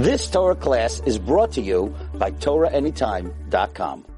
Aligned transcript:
This 0.00 0.30
Torah 0.30 0.54
class 0.54 1.02
is 1.04 1.18
brought 1.18 1.52
to 1.52 1.60
you 1.60 1.94
by 2.14 2.30
TorahAnytime.com. 2.30 4.09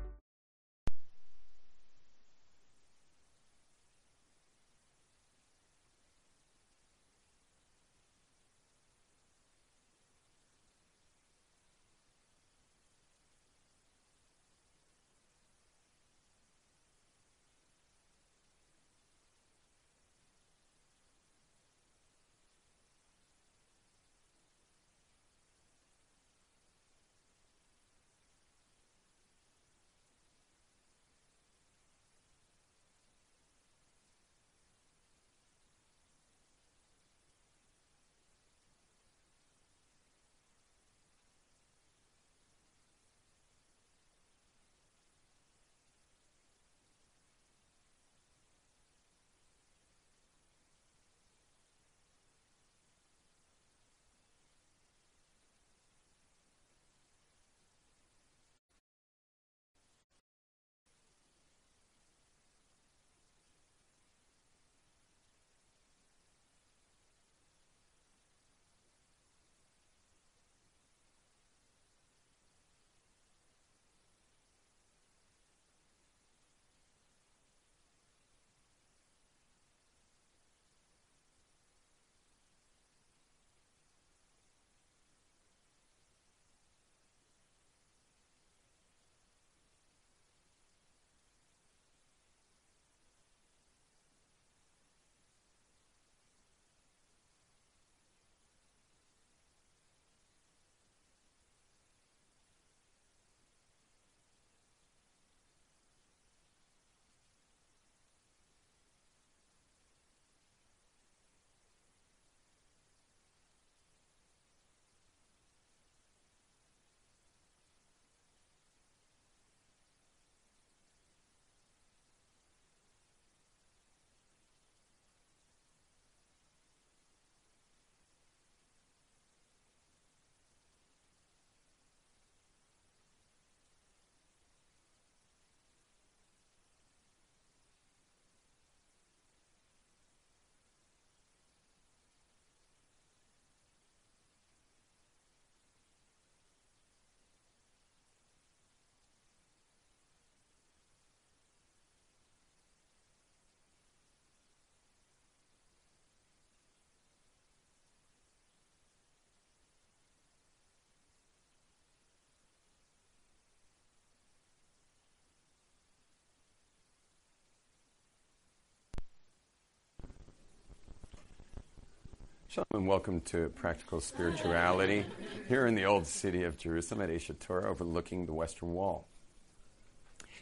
Shalom 172.52 172.66
and 172.74 172.86
welcome 172.86 173.22
to 173.22 173.48
Practical 173.48 173.98
Spirituality 173.98 175.06
here 175.48 175.64
in 175.64 175.74
the 175.74 175.86
old 175.86 176.06
city 176.06 176.42
of 176.42 176.58
Jerusalem 176.58 177.00
at 177.00 177.08
Aish 177.08 177.34
HaTorah 177.34 177.64
overlooking 177.64 178.26
the 178.26 178.34
Western 178.34 178.74
Wall. 178.74 179.08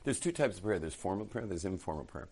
There's 0.02 0.18
two 0.18 0.32
types 0.32 0.56
of 0.56 0.64
prayer 0.64 0.80
there's 0.80 0.92
formal 0.92 1.24
prayer, 1.24 1.46
there's 1.46 1.64
informal 1.64 2.02
prayer. 2.02 2.26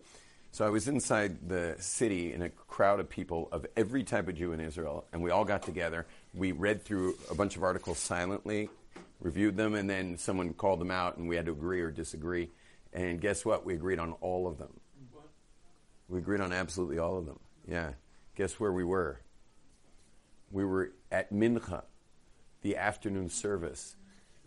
So 0.51 0.67
I 0.67 0.69
was 0.69 0.89
inside 0.89 1.47
the 1.47 1.77
city 1.79 2.33
in 2.33 2.41
a 2.41 2.49
crowd 2.49 2.99
of 2.99 3.09
people 3.09 3.47
of 3.53 3.65
every 3.77 4.03
type 4.03 4.27
of 4.27 4.35
Jew 4.35 4.51
in 4.51 4.59
Israel, 4.59 5.05
and 5.13 5.21
we 5.21 5.31
all 5.31 5.45
got 5.45 5.63
together. 5.63 6.05
We 6.33 6.51
read 6.51 6.83
through 6.83 7.15
a 7.31 7.33
bunch 7.33 7.55
of 7.55 7.63
articles 7.63 7.99
silently, 7.99 8.69
reviewed 9.21 9.55
them, 9.55 9.75
and 9.75 9.89
then 9.89 10.17
someone 10.17 10.51
called 10.55 10.81
them 10.81 10.91
out, 10.91 11.15
and 11.15 11.29
we 11.29 11.37
had 11.37 11.45
to 11.45 11.53
agree 11.53 11.79
or 11.79 11.89
disagree. 11.89 12.49
And 12.91 13.21
guess 13.21 13.45
what? 13.45 13.65
We 13.65 13.75
agreed 13.75 13.99
on 13.99 14.11
all 14.19 14.45
of 14.45 14.57
them. 14.57 14.77
We 16.09 16.17
agreed 16.17 16.41
on 16.41 16.51
absolutely 16.51 16.99
all 16.99 17.17
of 17.17 17.25
them. 17.25 17.39
Yeah. 17.65 17.91
Guess 18.35 18.59
where 18.59 18.73
we 18.73 18.83
were? 18.83 19.21
We 20.51 20.65
were 20.65 20.91
at 21.11 21.31
Mincha, 21.31 21.83
the 22.61 22.77
afternoon 22.77 23.29
service, 23.29 23.95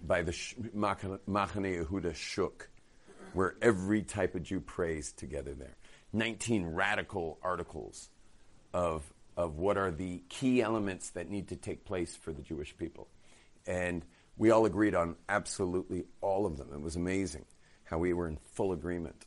by 0.04 0.22
the 0.22 0.32
Machane 0.32 1.20
Yehuda 1.28 2.14
Shuk, 2.14 2.68
where 3.32 3.54
every 3.62 4.02
type 4.02 4.34
of 4.34 4.42
Jew 4.42 4.60
prays 4.60 5.12
together 5.12 5.54
there. 5.54 5.76
19 6.12 6.66
radical 6.66 7.38
articles 7.42 8.10
of, 8.74 9.02
of 9.36 9.58
what 9.58 9.78
are 9.78 9.90
the 9.90 10.22
key 10.28 10.60
elements 10.60 11.10
that 11.10 11.30
need 11.30 11.48
to 11.48 11.56
take 11.56 11.84
place 11.84 12.16
for 12.16 12.32
the 12.32 12.42
Jewish 12.42 12.76
people. 12.76 13.08
And 13.66 14.04
we 14.36 14.50
all 14.50 14.66
agreed 14.66 14.94
on 14.94 15.16
absolutely 15.28 16.04
all 16.20 16.46
of 16.46 16.58
them. 16.58 16.68
It 16.74 16.80
was 16.80 16.96
amazing 16.96 17.44
how 17.84 17.98
we 17.98 18.12
were 18.12 18.28
in 18.28 18.38
full 18.52 18.72
agreement 18.72 19.26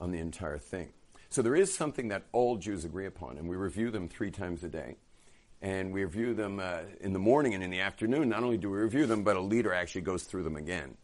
on 0.00 0.12
the 0.12 0.18
entire 0.18 0.58
thing. 0.58 0.92
So 1.28 1.42
there 1.42 1.56
is 1.56 1.74
something 1.74 2.08
that 2.08 2.22
all 2.32 2.56
Jews 2.56 2.84
agree 2.84 3.06
upon, 3.06 3.38
and 3.38 3.48
we 3.48 3.56
review 3.56 3.90
them 3.90 4.08
three 4.08 4.30
times 4.30 4.62
a 4.62 4.68
day 4.68 4.96
and 5.62 5.92
we 5.92 6.04
review 6.04 6.34
them 6.34 6.60
uh, 6.60 6.80
in 7.00 7.12
the 7.12 7.18
morning 7.18 7.54
and 7.54 7.62
in 7.62 7.70
the 7.70 7.80
afternoon. 7.80 8.28
Not 8.28 8.42
only 8.42 8.58
do 8.58 8.70
we 8.70 8.78
review 8.78 9.06
them, 9.06 9.24
but 9.24 9.36
a 9.36 9.40
leader 9.40 9.72
actually 9.72 10.02
goes 10.02 10.24
through 10.24 10.42
them 10.42 10.56
again. 10.56 10.96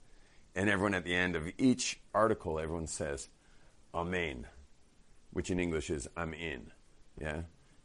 And 0.55 0.69
everyone 0.69 0.95
at 0.95 1.05
the 1.05 1.15
end 1.15 1.37
of 1.37 1.51
each 1.59 2.01
article, 2.15 2.59
everyone 2.59 2.87
says, 2.87 3.29
Amen, 3.95 4.47
which 5.33 5.51
in 5.51 5.59
English 5.59 5.91
is 5.91 6.09
I'm 6.17 6.35
in. 6.35 6.73
Yeah? 7.21 7.43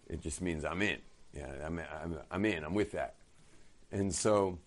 It 0.07 0.21
just 0.21 0.41
means 0.41 0.65
I'm 0.65 0.81
in. 0.81 0.99
Yeah, 1.33 1.51
I'm, 1.65 1.79
I'm, 1.79 2.17
I'm 2.31 2.45
in. 2.45 2.63
I'm 2.63 2.73
with 2.73 2.91
that. 2.93 3.15
And 3.91 4.13
so, 4.13 4.59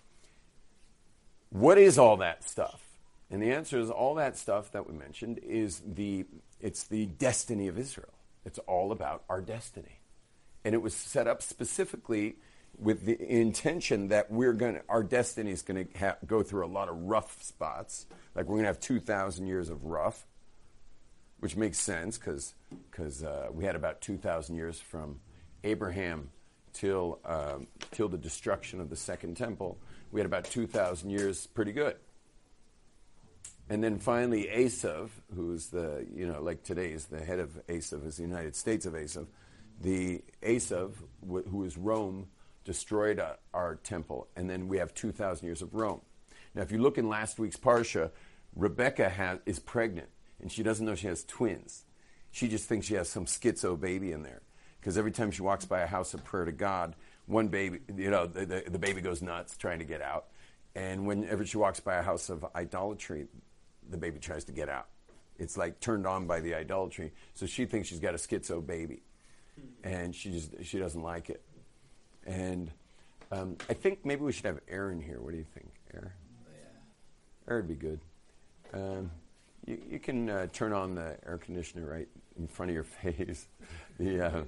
what 1.51 1.79
is 1.79 1.99
all 1.99 2.19
that 2.19 2.45
stuff? 2.45 2.83
And 3.31 3.43
the 3.43 3.53
answer 3.53 3.79
is 3.79 3.91
all 3.91 4.15
that 4.17 4.37
stuff 4.37 4.73
that 4.73 4.87
we 4.87 4.95
mentioned 4.95 5.39
is 5.39 5.83
the 5.87 6.27
it's 6.61 6.85
the 6.85 7.07
destiny 7.07 7.69
of 7.69 7.79
Israel. 7.79 8.13
It's 8.45 8.59
all 8.61 8.93
about 8.93 9.25
our 9.29 9.41
destiny 9.41 9.98
and 10.69 10.75
it 10.75 10.83
was 10.83 10.95
set 10.95 11.27
up 11.27 11.41
specifically 11.41 12.37
with 12.79 13.07
the 13.07 13.19
intention 13.19 14.09
that 14.09 14.31
we're 14.31 14.53
going 14.53 14.79
our 14.91 15.03
destiny 15.03 15.51
is 15.51 15.63
going 15.63 15.87
to 15.87 15.99
ha- 15.99 16.19
go 16.27 16.43
through 16.43 16.67
a 16.67 16.69
lot 16.69 16.91
of 16.91 17.05
rough 17.05 17.43
spots. 17.43 18.05
Like 18.35 18.45
we're 18.45 18.57
going 18.57 18.65
to 18.65 18.69
have 18.69 18.79
2,000 18.79 19.47
years 19.47 19.71
of 19.71 19.87
rough, 19.87 20.27
which 21.41 21.57
makes 21.57 21.79
sense 21.79 22.19
because 22.19 22.53
because 22.91 23.25
uh, 23.25 23.49
we 23.51 23.65
had 23.65 23.77
about 23.77 24.03
2,000 24.03 24.57
years 24.57 24.79
from 24.79 25.21
Abraham 25.65 26.29
till 26.75 27.19
um, 27.25 27.67
till 27.91 28.11
the 28.11 28.19
destruction 28.19 28.79
of 28.79 28.91
the 28.91 28.97
second 28.97 29.39
temple. 29.39 29.79
We 30.13 30.21
had 30.21 30.27
about 30.27 30.45
2,000 30.45 31.09
years, 31.09 31.47
pretty 31.47 31.73
good. 31.73 31.97
And 33.71 33.83
then 33.83 34.01
finally, 34.01 34.51
Esav, 34.53 35.09
who's 35.35 35.69
the 35.69 36.07
you 36.15 36.27
know 36.27 36.43
like 36.43 36.63
today 36.63 36.93
is 36.93 37.07
the 37.07 37.25
head 37.25 37.39
of 37.39 37.59
Esav, 37.69 38.07
is 38.07 38.19
the 38.19 38.23
United 38.23 38.55
States 38.55 38.85
of 38.85 38.93
Esav 38.93 39.29
the 39.81 40.23
Esav, 40.43 40.93
who 41.27 41.65
is 41.65 41.77
Rome, 41.77 42.27
destroyed 42.65 43.23
our 43.55 43.77
temple, 43.77 44.29
and 44.37 44.49
then 44.49 44.69
we 44.69 44.79
have 44.79 44.93
2,000 44.95 45.47
years 45.47 45.63
of 45.63 45.75
Rome. 45.75 46.01
Now, 46.55 46.63
if 46.63 46.73
you 46.73 46.79
look 46.79 46.99
in 46.99 47.09
last 47.09 47.39
week's 47.39 47.57
Parsha, 47.57 48.11
Rebecca 48.55 49.09
has, 49.09 49.39
is 49.47 49.59
pregnant, 49.59 50.09
and 50.41 50.51
she 50.51 50.63
doesn't 50.63 50.85
know 50.85 50.95
she 50.95 51.07
has 51.07 51.25
twins. 51.25 51.85
She 52.31 52.49
just 52.49 52.69
thinks 52.69 52.87
she 52.87 52.95
has 52.95 53.09
some 53.09 53.25
schizo 53.25 53.79
baby 53.79 54.13
in 54.13 54.23
there. 54.23 54.43
Because 54.81 54.99
every 54.99 55.13
time 55.13 55.31
she 55.31 55.43
walks 55.43 55.65
by 55.65 55.81
a 55.81 55.87
house 55.87 56.15
of 56.15 56.25
prayer 56.25 56.45
to 56.45 56.53
God, 56.53 56.95
one 57.27 57.49
baby, 57.49 57.81
you 57.97 58.11
know, 58.11 58.27
the, 58.27 58.47
the, 58.47 58.65
the 58.69 58.79
baby 58.79 59.01
goes 59.01 59.23
nuts 59.23 59.57
trying 59.57 59.81
to 59.81 59.85
get 59.85 60.03
out. 60.03 60.27
And 60.75 61.07
whenever 61.07 61.45
she 61.45 61.57
walks 61.57 61.81
by 61.81 61.97
a 61.97 62.03
house 62.03 62.29
of 62.31 62.47
idolatry, 62.55 63.27
the 63.89 63.97
baby 63.97 64.19
tries 64.19 64.45
to 64.45 64.53
get 64.53 64.69
out. 64.69 64.89
It's 65.39 65.57
like 65.57 65.81
turned 65.81 66.07
on 66.07 66.27
by 66.27 66.41
the 66.41 66.55
idolatry. 66.55 67.13
So 67.35 67.47
she 67.47 67.65
thinks 67.65 67.89
she's 67.89 68.01
got 68.01 68.15
a 68.15 68.19
schizo 68.19 68.65
baby. 68.65 69.03
And 69.85 70.15
she 70.15 70.31
just 70.31 70.65
she 70.65 70.79
doesn't 70.79 71.03
like 71.03 71.31
it. 71.31 71.43
And 72.27 72.71
um, 73.31 73.57
I 73.69 73.75
think 73.75 74.05
maybe 74.05 74.23
we 74.23 74.33
should 74.33 74.47
have 74.47 74.61
Aaron 74.69 75.01
here. 75.01 75.21
What 75.21 75.33
do 75.33 75.39
you 75.39 75.47
think, 75.55 75.71
Aaron? 75.95 76.13
Aaron 77.49 77.67
would 77.67 77.81
be 77.81 77.87
good. 77.87 78.01
Um, 78.73 79.11
you, 79.67 79.79
you, 79.91 79.99
can 79.99 80.29
uh, 80.29 80.47
turn 80.53 80.73
on 80.73 80.95
the 80.95 81.17
air 81.27 81.39
conditioner 81.39 81.87
right 81.87 82.09
in 82.39 82.47
front 82.47 82.71
of 82.71 82.75
your 82.75 82.85
face. 83.03 83.47
the, 83.99 84.27
uh, 84.27 84.43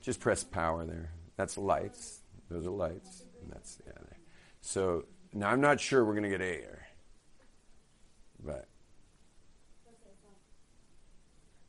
just 0.00 0.20
press 0.20 0.44
power 0.44 0.84
there. 0.84 1.10
That's 1.36 1.58
lights. 1.58 2.20
Those 2.50 2.66
are 2.66 2.70
lights. 2.70 3.24
And 3.42 3.52
that's 3.52 3.78
yeah. 3.86 3.92
There. 3.92 4.18
So 4.60 5.04
now 5.32 5.50
I'm 5.50 5.60
not 5.60 5.80
sure 5.80 6.04
we're 6.04 6.14
going 6.14 6.24
to 6.24 6.30
get 6.30 6.40
air, 6.40 6.86
but 8.44 8.66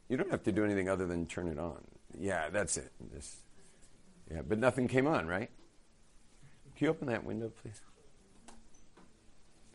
you 0.10 0.18
don't 0.18 0.32
have 0.32 0.44
to 0.44 0.52
do 0.52 0.64
anything 0.64 0.90
other 0.90 1.06
than 1.06 1.26
turn 1.26 1.48
it 1.48 1.60
on. 1.60 1.84
Yeah, 2.20 2.50
that's 2.50 2.78
it. 2.78 2.92
Yeah, 4.32 4.42
but 4.48 4.58
nothing 4.60 4.88
came 4.88 5.08
on, 5.08 5.28
right? 5.28 5.50
Can 6.76 6.86
you 6.86 6.90
open 6.92 7.08
that 7.08 7.24
window, 7.24 7.52
please? 7.62 7.80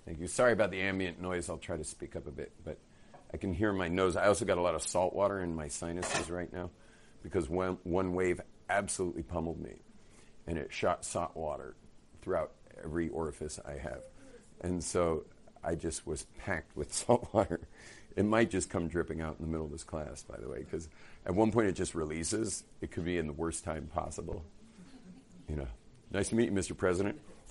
Thank 0.05 0.21
you. 0.21 0.27
Sorry 0.27 0.53
about 0.53 0.71
the 0.71 0.81
ambient 0.81 1.21
noise. 1.21 1.49
I'll 1.49 1.59
try 1.59 1.77
to 1.77 1.85
speak 1.85 2.17
up 2.17 2.27
a 2.27 2.31
bit, 2.31 2.53
but 2.65 2.79
I 3.33 3.37
can 3.37 3.55
hear 3.55 3.73
my 3.73 3.89
nose. 3.89 4.17
I 4.17 4.27
also 4.27 4.45
got 4.45 4.59
a 4.59 4.61
lot 4.61 4.75
of 4.75 4.83
salt 4.83 5.15
water 5.15 5.41
in 5.41 5.55
my 5.55 5.69
sinuses 5.69 6.31
right 6.31 6.53
now 6.53 6.71
because 7.23 7.49
one, 7.49 7.79
one 7.85 8.13
wave 8.15 8.41
absolutely 8.69 9.23
pummeled 9.23 9.61
me 9.61 9.77
and 10.47 10.59
it 10.59 10.73
shot 10.73 11.05
salt 11.05 11.37
water 11.37 11.77
throughout 12.21 12.53
every 12.83 13.09
orifice 13.09 13.61
I 13.65 13.79
have. 13.79 14.03
And 14.61 14.83
so 14.83 15.25
I 15.63 15.77
just 15.77 16.07
was 16.07 16.27
packed 16.39 16.77
with 16.77 16.93
salt 16.93 17.29
water. 17.33 17.61
It 18.17 18.25
might 18.25 18.51
just 18.51 18.69
come 18.69 18.89
dripping 18.89 19.21
out 19.21 19.37
in 19.39 19.45
the 19.45 19.51
middle 19.51 19.67
of 19.67 19.73
this 19.73 19.85
class, 19.85 20.23
by 20.23 20.37
the 20.39 20.49
way, 20.49 20.59
because 20.59 20.89
at 21.25 21.35
one 21.35 21.51
point 21.51 21.69
it 21.69 21.73
just 21.73 21.95
releases. 21.95 22.65
It 22.81 22.91
could 22.91 23.05
be 23.05 23.19
in 23.19 23.27
the 23.27 23.33
worst 23.33 23.65
time 23.65 23.89
possible. 23.93 24.45
You 25.49 25.57
know, 25.57 25.69
nice 26.11 26.29
to 26.31 26.35
meet 26.35 26.47
you, 26.47 26.53
Mr. 26.53 26.77
President. 26.77 27.19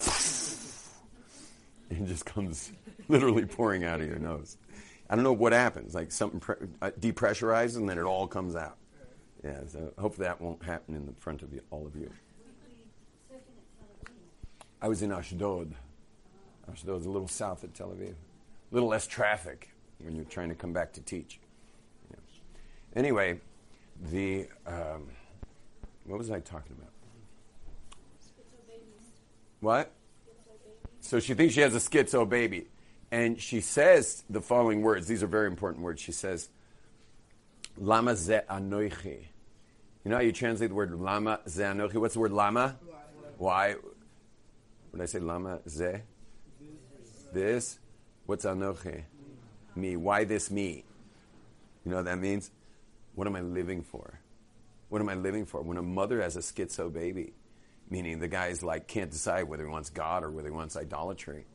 it 1.90 2.06
just 2.06 2.26
comes 2.26 2.72
literally 3.08 3.46
pouring 3.46 3.84
out 3.84 4.02
of 4.02 4.08
your 4.08 4.20
nose. 4.20 4.58
I 5.10 5.16
don't 5.16 5.24
know 5.24 5.34
what 5.34 5.52
happens, 5.52 5.94
like 5.94 6.12
something 6.12 6.40
pre- 6.40 6.56
uh, 6.82 6.92
depressurizes 7.00 7.76
and 7.78 7.90
then 7.90 7.98
it 7.98 8.04
all 8.04 8.28
comes 8.28 8.56
out. 8.56 8.78
Yeah, 9.44 9.60
so 9.68 9.92
hopefully 9.98 10.28
that 10.28 10.40
won't 10.40 10.64
happen 10.64 10.96
in 10.96 11.06
the 11.06 11.14
front 11.14 11.42
of 11.42 11.52
you, 11.52 11.62
all 11.72 11.86
of 11.86 11.96
you. 11.96 12.10
I 14.82 14.88
was 14.88 15.02
in 15.02 15.12
Ashdod. 15.12 15.74
Ashdod 16.72 17.02
is 17.02 17.06
a 17.06 17.10
little 17.10 17.28
south 17.28 17.64
of 17.64 17.74
Tel 17.74 17.90
Aviv. 17.90 18.12
A 18.12 18.16
little 18.72 18.90
less 18.90 19.06
traffic 19.06 19.72
when 20.04 20.16
you're 20.16 20.26
trying 20.26 20.50
to 20.50 20.56
come 20.56 20.74
back 20.74 20.94
to 20.94 21.02
teach. 21.02 21.40
Anyway, 22.96 23.40
the 24.12 24.48
um, 24.68 25.10
what 26.06 26.18
was 26.18 26.30
I 26.30 26.40
talking 26.40 26.76
about? 26.78 26.92
What? 29.60 29.92
So 31.00 31.20
she 31.20 31.34
thinks 31.34 31.54
she 31.54 31.62
has 31.62 31.76
a 31.76 31.80
schizo 31.80 32.28
baby. 32.28 32.68
And 33.12 33.40
she 33.42 33.60
says 33.60 34.24
the 34.30 34.42
following 34.42 34.82
words. 34.82 35.08
These 35.08 35.22
are 35.22 35.28
very 35.28 35.48
important 35.48 35.84
words. 35.84 36.02
She 36.02 36.14
says, 36.14 36.50
Lama 37.78 38.16
ze 38.16 38.40
anoichi. 38.50 39.26
You 40.04 40.10
know 40.10 40.16
how 40.16 40.22
you 40.22 40.32
translate 40.32 40.70
the 40.70 40.76
word 40.76 40.94
lama 41.00 41.40
ze 41.48 41.64
anoichi? 41.64 41.96
What's 41.96 42.14
the 42.16 42.20
word 42.22 42.32
lama? 42.32 42.78
Why? 43.38 43.76
When 44.92 45.02
I 45.02 45.06
say 45.06 45.20
lama 45.20 45.60
ze? 45.68 46.02
This? 47.34 47.80
What's 48.26 48.46
anoichi? 48.46 49.04
Me. 49.76 49.96
Why 49.96 50.24
this 50.24 50.52
me? 50.52 50.84
You 51.84 51.92
know 51.92 51.98
what 51.98 52.06
that 52.06 52.20
means? 52.20 52.52
What 53.16 53.28
am 53.28 53.36
I 53.36 53.42
living 53.42 53.82
for? 53.84 54.20
What 54.90 55.02
am 55.02 55.10
I 55.10 55.16
living 55.16 55.46
for? 55.46 55.62
When 55.62 55.78
a 55.78 55.82
mother 55.82 56.22
has 56.22 56.36
a 56.36 56.40
schizo 56.40 56.92
baby, 56.92 57.34
meaning 57.90 58.20
the 58.20 58.28
guy's 58.28 58.62
like 58.64 58.88
can't 58.88 59.12
decide 59.12 59.44
whether 59.44 59.64
he 59.66 59.70
wants 59.70 59.90
God 59.90 60.24
or 60.24 60.32
whether 60.32 60.50
he 60.50 60.54
wants 60.54 60.76
idolatry 60.76 61.46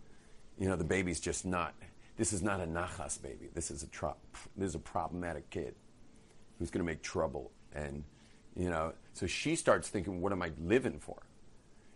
you 0.58 0.68
know, 0.68 0.76
the 0.76 0.84
baby's 0.84 1.20
just 1.20 1.44
not. 1.44 1.74
This 2.16 2.32
is 2.32 2.42
not 2.42 2.60
a 2.60 2.64
nachas 2.64 3.20
baby. 3.20 3.50
This 3.54 3.70
is 3.70 3.82
a 3.82 3.86
tro- 3.88 4.16
this 4.56 4.70
is 4.70 4.74
a 4.74 4.80
problematic 4.80 5.50
kid 5.50 5.74
who's 6.58 6.70
going 6.70 6.84
to 6.84 6.90
make 6.90 7.02
trouble, 7.02 7.52
and 7.74 8.04
you 8.54 8.70
know, 8.70 8.94
so 9.12 9.26
she 9.26 9.54
starts 9.54 9.88
thinking, 9.88 10.22
what 10.22 10.32
am 10.32 10.40
I 10.40 10.50
living 10.58 10.98
for? 10.98 11.22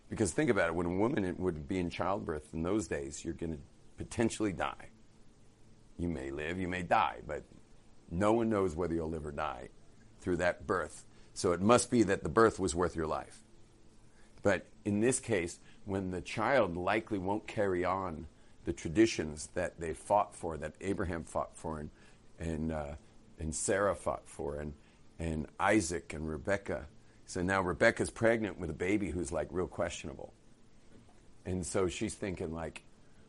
Because 0.09 0.31
think 0.31 0.49
about 0.51 0.67
it, 0.67 0.75
when 0.75 0.85
a 0.85 0.95
woman 0.95 1.35
would 1.39 1.67
be 1.67 1.79
in 1.79 1.89
childbirth 1.89 2.53
in 2.53 2.61
those 2.61 2.87
days, 2.87 3.25
you're 3.25 3.33
going 3.33 3.53
to 3.53 3.59
potentially 3.97 4.51
die. 4.51 4.89
You 6.01 6.09
may 6.09 6.31
live, 6.31 6.59
you 6.59 6.67
may 6.67 6.81
die, 6.81 7.17
but 7.27 7.43
no 8.09 8.33
one 8.33 8.49
knows 8.49 8.75
whether 8.75 8.95
you'll 8.95 9.11
live 9.11 9.27
or 9.27 9.31
die 9.31 9.69
through 10.19 10.37
that 10.37 10.65
birth. 10.65 11.05
So 11.35 11.51
it 11.51 11.61
must 11.61 11.91
be 11.91 12.01
that 12.01 12.23
the 12.23 12.29
birth 12.29 12.59
was 12.59 12.73
worth 12.73 12.95
your 12.95 13.05
life. 13.05 13.39
But 14.41 14.65
in 14.83 14.99
this 14.99 15.19
case, 15.19 15.59
when 15.85 16.09
the 16.09 16.21
child 16.21 16.75
likely 16.75 17.19
won't 17.19 17.45
carry 17.45 17.85
on 17.85 18.25
the 18.65 18.73
traditions 18.73 19.49
that 19.53 19.79
they 19.79 19.93
fought 19.93 20.35
for, 20.35 20.57
that 20.57 20.73
Abraham 20.81 21.23
fought 21.23 21.55
for, 21.55 21.77
and 21.77 21.91
and, 22.39 22.71
uh, 22.71 22.93
and 23.37 23.53
Sarah 23.53 23.93
fought 23.93 24.23
for, 24.25 24.55
and 24.55 24.73
and 25.19 25.45
Isaac 25.59 26.13
and 26.13 26.27
Rebecca. 26.27 26.87
So 27.27 27.43
now 27.43 27.61
Rebecca's 27.61 28.09
pregnant 28.09 28.59
with 28.59 28.71
a 28.71 28.73
baby 28.73 29.11
who's 29.11 29.31
like 29.31 29.49
real 29.51 29.67
questionable, 29.67 30.33
and 31.45 31.63
so 31.63 31.87
she's 31.87 32.15
thinking 32.15 32.51
like, 32.55 32.81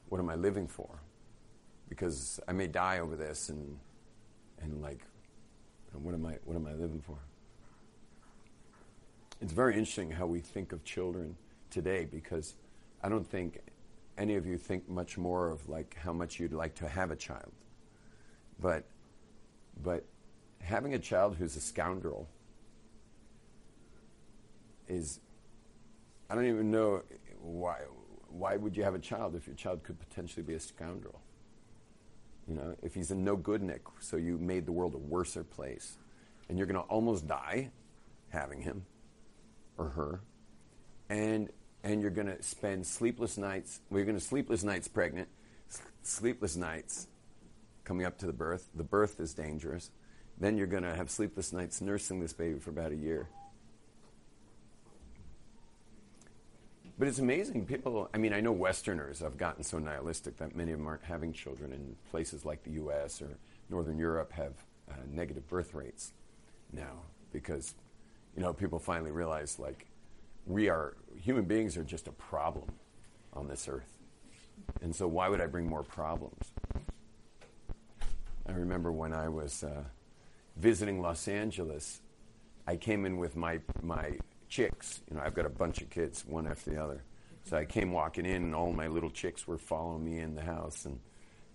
what 0.09 0.21
am 0.21 0.31
I 0.31 0.37
living 0.37 0.69
for? 0.69 1.01
Because 1.93 2.41
I 2.49 2.53
may 2.53 2.69
die 2.69 3.01
over 3.01 3.17
this, 3.17 3.51
and 3.51 3.79
and 4.63 4.81
like, 4.81 5.01
what 5.93 6.15
am 6.15 6.25
I 6.25 6.39
what 6.47 6.57
am 6.57 6.67
I 6.67 6.73
living 6.73 7.03
for? 7.03 7.19
It's 9.43 9.53
very 9.53 9.75
interesting 9.75 10.11
how 10.11 10.27
we 10.27 10.41
think 10.41 10.73
of 10.73 10.83
children 10.85 11.37
today 11.69 12.07
because 12.11 12.55
I 13.03 13.11
don't 13.11 13.29
think 13.29 13.61
any 14.17 14.37
of 14.37 14.47
you 14.47 14.57
think 14.57 14.89
much 14.89 15.19
more 15.19 15.51
of 15.51 15.69
like 15.69 15.95
how 16.03 16.15
much 16.15 16.41
you'd 16.41 16.55
like 16.55 16.75
to 16.77 16.89
have 16.89 17.11
a 17.11 17.17
child. 17.17 17.53
But 18.59 18.85
but 19.83 20.07
having 20.63 20.95
a 20.95 20.99
child 20.99 21.37
who's 21.37 21.57
a 21.57 21.61
scoundrel 21.61 22.27
is 24.89 25.21
I 26.31 26.37
don't 26.37 26.47
even 26.47 26.71
know 26.71 27.03
why 27.39 27.81
why 28.29 28.57
would 28.57 28.79
you 28.79 28.83
have 28.83 28.95
a 28.95 28.99
child 28.99 29.35
if 29.37 29.47
your 29.47 29.57
child 29.57 29.83
could 29.83 30.01
potentially 30.01 30.43
be 30.43 30.55
a 30.55 30.61
scoundrel? 30.61 31.22
You 32.53 32.59
know, 32.59 32.77
if 32.83 32.95
he's 32.95 33.11
a 33.11 33.15
no 33.15 33.35
good 33.35 33.63
Nick, 33.63 33.83
so 34.01 34.19
you 34.19 34.37
made 34.37 34.67
the 34.67 34.73
world 34.73 34.95
a 34.95 34.99
worser 34.99 35.43
place. 35.43 35.97
And 36.49 36.59
you're 36.59 36.67
gonna 36.67 36.81
almost 36.81 37.27
die 37.27 37.71
having 38.29 38.61
him 38.61 38.85
or 39.79 39.89
her. 39.89 40.21
And 41.09 41.49
and 41.85 42.01
you're 42.01 42.11
going 42.11 42.29
to 42.29 42.41
spend 42.43 42.87
sleepless 42.87 43.37
nights. 43.37 43.81
Well, 43.91 43.99
you're 43.99 44.07
going 44.07 44.19
to 44.19 44.25
sleepless 44.25 44.63
nights 44.63 44.87
pregnant, 44.87 45.29
sleepless 46.03 46.57
nights 46.57 47.09
coming 47.83 48.07
up 48.07 48.19
to 48.19 48.27
the 48.27 48.33
birth. 48.33 48.69
The 48.75 48.85
birth 48.85 49.19
is 49.19 49.35
dangerous. 49.35 49.91
Then 50.39 50.57
you're 50.57 50.69
going 50.69 50.85
to 50.85 50.95
have 50.95 51.11
sleepless 51.11 51.53
nights 51.53 51.81
nursing 51.81 52.21
this 52.21 52.33
baby 52.33 52.61
for 52.61 52.71
about 52.71 52.93
a 52.93 52.97
year. 52.97 53.29
But 57.03 57.09
it's 57.09 57.19
amazing. 57.19 57.67
People, 57.67 58.09
I 58.15 58.19
mean, 58.19 58.33
I 58.33 58.39
know 58.39 58.53
Westerners 58.53 59.19
have 59.19 59.37
gotten 59.37 59.65
so 59.65 59.81
nihilistic 59.81 60.37
that 60.37 60.55
many 60.55 60.71
of 60.71 60.79
them 60.79 60.87
aren't 60.87 61.03
having 61.03 61.33
children 61.33 61.73
in 61.73 61.97
places 62.13 62.45
like 62.45 62.63
the 62.63 62.71
U.S. 62.75 63.21
or 63.21 63.39
Northern 63.69 63.99
Europe 63.99 64.31
have 64.31 64.53
uh, 64.89 64.95
negative 65.11 65.49
birth 65.49 65.75
rates 65.75 66.13
now 66.73 67.01
because, 67.33 67.75
you 68.37 68.43
know, 68.45 68.53
people 68.53 68.79
finally 68.79 69.11
realize, 69.11 69.59
like, 69.59 69.89
we 70.47 70.69
are 70.69 70.95
human 71.21 71.45
beings 71.45 71.77
are 71.77 71.83
just 71.83 72.07
a 72.07 72.13
problem 72.13 72.71
on 73.33 73.49
this 73.49 73.67
earth. 73.67 73.99
And 74.81 74.95
so 74.95 75.09
why 75.09 75.29
would 75.29 75.41
I 75.41 75.47
bring 75.47 75.69
more 75.69 75.83
problems? 75.83 76.53
I 78.47 78.53
remember 78.53 78.93
when 78.93 79.13
I 79.13 79.29
was 79.29 79.65
uh, 79.65 79.83
visiting 80.57 81.03
Los 81.03 81.27
Angeles, 81.27 82.01
I 82.65 82.77
came 82.77 83.05
in 83.05 83.17
with 83.17 83.35
my 83.35 83.59
my 83.83 84.19
chicks. 84.53 85.01
You 85.11 85.17
know, 85.17 85.23
I've 85.25 85.35
got 85.35 85.47
a 85.47 85.51
bunch 85.51 85.81
of 85.81 85.89
kids, 85.89 86.25
one 86.27 86.47
after 86.47 86.71
the 86.71 86.83
other. 86.83 87.03
So 87.45 87.57
I 87.57 87.65
came 87.65 87.91
walking 87.91 88.27
in, 88.27 88.43
and 88.43 88.55
all 88.55 88.71
my 88.73 88.87
little 88.87 89.11
chicks 89.11 89.49
were 89.49 89.59
following 89.59 90.05
me 90.05 90.19
in 90.21 90.35
the 90.35 90.43
house, 90.43 90.85
and, 90.85 91.01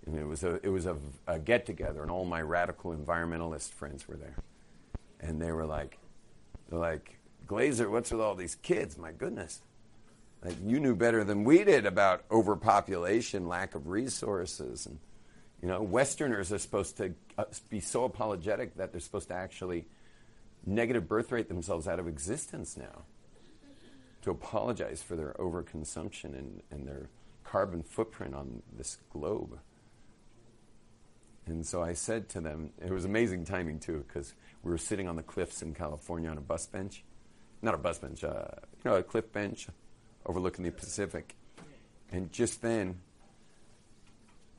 and 0.06 0.18
it 0.18 0.26
was 0.26 0.44
a 0.44 0.56
it 0.66 0.70
was 0.70 0.86
a, 0.86 0.98
a 1.28 1.40
get 1.40 1.66
together, 1.66 2.02
and 2.02 2.12
all 2.12 2.26
my 2.26 2.42
radical 2.42 2.94
environmentalist 2.94 3.70
friends 3.70 4.08
were 4.08 4.18
there, 4.18 4.36
and 5.22 5.42
they 5.42 5.52
were 5.52 5.66
like, 5.66 5.98
they're 6.70 6.80
like, 6.80 7.20
Glazer, 7.46 7.90
what's 7.90 8.12
with 8.12 8.20
all 8.20 8.36
these 8.36 8.56
kids? 8.56 8.98
My 8.98 9.12
goodness. 9.12 9.62
Like 10.44 10.56
you 10.66 10.80
knew 10.80 10.96
better 10.96 11.24
than 11.24 11.46
we 11.46 11.64
did 11.64 11.86
about 11.86 12.26
overpopulation, 12.30 13.48
lack 13.48 13.76
of 13.76 13.88
resources, 13.88 14.88
and 14.88 15.00
you 15.62 15.68
know, 15.70 15.82
Westerners 15.82 16.52
are 16.52 16.60
supposed 16.60 16.98
to 16.98 17.14
uh, 17.38 17.46
be 17.70 17.80
so 17.80 18.04
apologetic 18.04 18.76
that 18.76 18.92
they're 18.92 19.02
supposed 19.02 19.30
to 19.30 19.36
actually 19.36 19.86
negative 20.68 21.08
birth 21.08 21.32
rate 21.32 21.48
themselves 21.48 21.88
out 21.88 22.00
of 22.00 22.08
existence 22.08 22.78
now. 22.78 23.04
To 24.24 24.32
apologize 24.32 25.02
for 25.02 25.16
their 25.16 25.34
overconsumption 25.40 26.38
and, 26.38 26.62
and 26.70 26.86
their 26.86 27.10
carbon 27.44 27.82
footprint 27.82 28.36
on 28.36 28.62
this 28.76 28.98
globe. 29.10 29.60
And 31.46 31.66
so 31.66 31.82
I 31.82 31.94
said 31.94 32.28
to 32.30 32.42
them, 32.42 32.72
it 32.84 32.92
was 32.92 33.06
amazing 33.06 33.46
timing 33.46 33.80
too, 33.80 34.04
because 34.06 34.34
we 34.64 34.72
were 34.72 34.78
sitting 34.78 35.08
on 35.08 35.16
the 35.16 35.24
cliffs 35.24 35.62
in 35.62 35.74
California 35.74 36.30
on 36.30 36.38
a 36.38 36.42
bus 36.42 36.66
bench. 36.66 37.06
Not 37.62 37.74
a 37.74 37.78
bus 37.78 38.00
bench, 38.00 38.24
uh, 38.24 38.48
you 38.84 38.92
know, 38.92 38.98
a 38.98 39.04
cliff 39.04 39.32
bench 39.32 39.68
overlooking 40.26 40.66
the 40.66 40.72
Pacific. 40.72 41.36
And 42.12 42.32
just 42.32 42.62
then, 42.62 43.00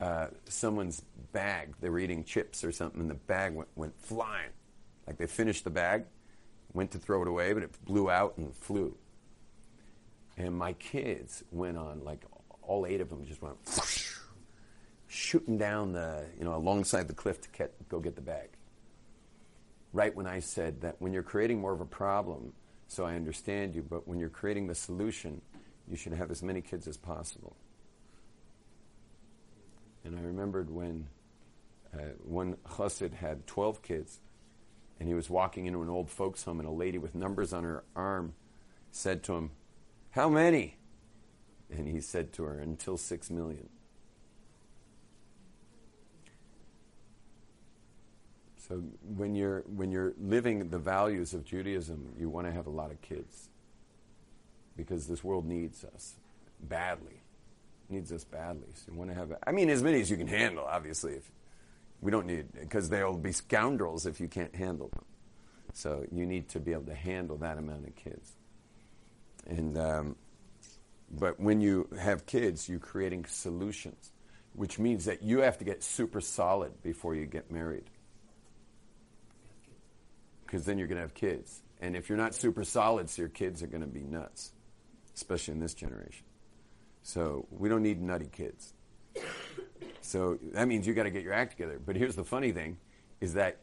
uh, 0.01 0.27
someone's 0.45 1.01
bag, 1.31 1.75
they 1.79 1.89
were 1.89 1.99
eating 1.99 2.23
chips 2.23 2.63
or 2.63 2.71
something, 2.71 3.01
and 3.01 3.09
the 3.09 3.15
bag 3.15 3.53
went, 3.53 3.69
went 3.75 4.01
flying. 4.01 4.49
Like 5.09 5.17
they 5.17 5.25
finished 5.25 5.63
the 5.63 5.71
bag, 5.71 6.05
went 6.71 6.91
to 6.91 6.99
throw 6.99 7.23
it 7.23 7.27
away, 7.27 7.51
but 7.53 7.63
it 7.63 7.71
blew 7.83 8.11
out 8.11 8.37
and 8.37 8.55
flew. 8.55 8.95
And 10.37 10.55
my 10.55 10.73
kids 10.73 11.43
went 11.51 11.79
on, 11.79 12.03
like 12.03 12.23
all 12.61 12.85
eight 12.85 13.01
of 13.01 13.09
them 13.09 13.25
just 13.25 13.41
went 13.41 13.55
whoosh, 13.65 14.17
shooting 15.07 15.57
down 15.57 15.93
the, 15.93 16.27
you 16.37 16.45
know, 16.45 16.53
alongside 16.53 17.07
the 17.07 17.15
cliff 17.15 17.41
to 17.41 17.49
get, 17.49 17.89
go 17.89 17.99
get 17.99 18.15
the 18.15 18.21
bag. 18.21 18.49
Right 19.93 20.15
when 20.15 20.27
I 20.27 20.41
said 20.41 20.81
that 20.81 20.97
when 20.99 21.11
you're 21.11 21.23
creating 21.23 21.59
more 21.59 21.73
of 21.73 21.81
a 21.81 21.85
problem, 21.85 22.53
so 22.87 23.03
I 23.03 23.15
understand 23.15 23.73
you, 23.73 23.81
but 23.81 24.07
when 24.07 24.19
you're 24.19 24.29
creating 24.29 24.67
the 24.67 24.75
solution, 24.75 25.41
you 25.89 25.95
should 25.97 26.13
have 26.13 26.29
as 26.29 26.43
many 26.43 26.61
kids 26.61 26.87
as 26.87 26.97
possible. 26.97 27.55
And 30.05 30.15
I 30.15 30.21
remembered 30.21 30.69
when 30.69 31.07
uh, 31.95 32.13
one 32.23 32.57
chassid 32.67 33.15
had 33.15 33.47
12 33.47 33.81
kids, 33.81 34.19
and 34.99 35.07
he 35.07 35.13
was 35.13 35.29
walking 35.29 35.65
into 35.65 35.81
an 35.81 35.89
old 35.89 36.09
folks' 36.09 36.43
home, 36.43 36.59
and 36.59 36.67
a 36.67 36.71
lady 36.71 36.97
with 36.97 37.15
numbers 37.15 37.53
on 37.53 37.63
her 37.63 37.83
arm 37.95 38.33
said 38.91 39.23
to 39.23 39.33
him, 39.33 39.51
How 40.11 40.29
many? 40.29 40.77
And 41.69 41.87
he 41.87 42.01
said 42.01 42.33
to 42.33 42.43
her, 42.43 42.59
Until 42.59 42.97
six 42.97 43.29
million. 43.29 43.69
So 48.69 48.83
when 49.15 49.33
you're 49.33 49.61
when 49.61 49.91
you're 49.91 50.13
living 50.19 50.69
the 50.69 50.77
values 50.77 51.33
of 51.33 51.43
Judaism, 51.43 52.13
you 52.19 52.29
want 52.29 52.45
to 52.45 52.53
have 52.53 52.67
a 52.67 52.69
lot 52.69 52.91
of 52.91 53.01
kids 53.01 53.49
because 54.77 55.07
this 55.07 55.23
world 55.23 55.45
needs 55.47 55.83
us 55.83 56.13
badly, 56.61 57.23
needs 57.89 58.11
us 58.11 58.23
badly. 58.23 58.67
So 58.75 58.91
you 58.91 58.97
want 58.97 59.09
to 59.09 59.15
have 59.15 59.33
I 59.45 59.51
mean 59.53 59.71
as 59.71 59.81
many 59.81 60.01
as 60.01 60.11
you 60.11 60.17
can 60.17 60.27
handle. 60.27 60.65
Obviously, 60.65 61.13
if 61.13 61.31
we 62.01 62.11
don't 62.11 62.25
need 62.25 62.47
because 62.53 62.89
they'll 62.89 63.17
be 63.17 63.31
scoundrels 63.31 64.05
if 64.05 64.19
you 64.19 64.27
can't 64.27 64.55
handle 64.55 64.89
them. 64.89 65.05
So 65.73 66.05
you 66.11 66.25
need 66.25 66.49
to 66.49 66.59
be 66.59 66.73
able 66.73 66.85
to 66.85 66.95
handle 66.95 67.37
that 67.37 67.57
amount 67.57 67.87
of 67.87 67.95
kids. 67.95 68.33
And 69.47 69.77
um, 69.77 70.15
but 71.11 71.39
when 71.39 71.61
you 71.61 71.89
have 71.99 72.25
kids, 72.25 72.69
you're 72.69 72.79
creating 72.79 73.25
solutions, 73.25 74.11
which 74.53 74.79
means 74.79 75.05
that 75.05 75.23
you 75.23 75.39
have 75.39 75.57
to 75.59 75.65
get 75.65 75.83
super 75.83 76.21
solid 76.21 76.81
before 76.83 77.15
you 77.15 77.25
get 77.25 77.51
married 77.51 77.89
because 80.49 80.65
then 80.65 80.79
you're 80.79 80.87
going 80.87 80.97
to 80.97 81.03
have 81.03 81.13
kids. 81.13 81.61
And 81.79 81.95
if 81.95 82.09
you're 82.09 82.17
not 82.17 82.33
super 82.33 82.63
solid, 82.63 83.09
so 83.09 83.21
your 83.21 83.29
kids 83.29 83.61
are 83.61 83.67
going 83.67 83.81
to 83.81 83.87
be 83.87 84.01
nuts, 84.01 84.51
especially 85.15 85.53
in 85.53 85.59
this 85.59 85.75
generation. 85.75 86.25
So 87.03 87.47
we 87.51 87.69
don't 87.69 87.83
need 87.83 88.01
nutty 88.01 88.29
kids. 88.31 88.73
So 90.01 90.39
that 90.53 90.67
means 90.67 90.87
you 90.87 90.93
got 90.93 91.03
to 91.03 91.09
get 91.09 91.23
your 91.23 91.33
act 91.33 91.51
together. 91.51 91.79
But 91.83 91.95
here's 91.95 92.15
the 92.15 92.23
funny 92.23 92.51
thing: 92.51 92.77
is 93.21 93.33
that 93.33 93.57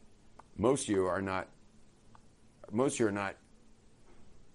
most 0.57 0.89
of 0.89 0.95
you 0.95 1.07
are 1.07 1.23
not. 1.23 1.49
Most 2.73 2.95
of 2.95 3.01
you 3.01 3.07
are 3.07 3.13
not 3.13 3.37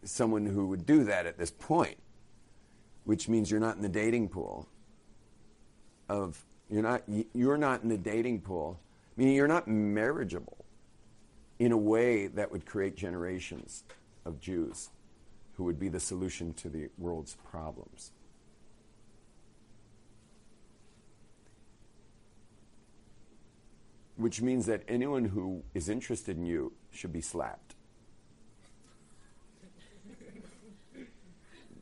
someone 0.03 0.45
who 0.45 0.67
would 0.67 0.85
do 0.85 1.03
that 1.05 1.25
at 1.25 1.37
this 1.37 1.51
point, 1.51 1.97
which 3.05 3.29
means 3.29 3.49
you're 3.49 3.59
not 3.59 3.75
in 3.75 3.81
the 3.81 3.89
dating 3.89 4.29
pool. 4.29 4.67
Of 6.09 6.43
you're 6.69 6.83
not 6.83 7.03
you're 7.33 7.57
not 7.57 7.83
in 7.83 7.89
the 7.89 7.97
dating 7.97 8.41
pool, 8.41 8.79
meaning 9.15 9.35
you're 9.35 9.47
not 9.47 9.67
marriageable 9.67 10.65
in 11.59 11.71
a 11.71 11.77
way 11.77 12.27
that 12.27 12.51
would 12.51 12.65
create 12.65 12.95
generations 12.95 13.83
of 14.25 14.39
Jews 14.39 14.89
who 15.53 15.63
would 15.63 15.79
be 15.79 15.89
the 15.89 15.99
solution 15.99 16.53
to 16.55 16.69
the 16.69 16.89
world's 16.97 17.37
problems. 17.49 18.11
Which 24.21 24.41
means 24.41 24.65
that 24.67 24.83
anyone 24.87 25.25
who 25.25 25.63
is 25.73 25.89
interested 25.89 26.37
in 26.37 26.45
you 26.45 26.73
should 26.91 27.11
be 27.11 27.21
slapped. 27.21 27.75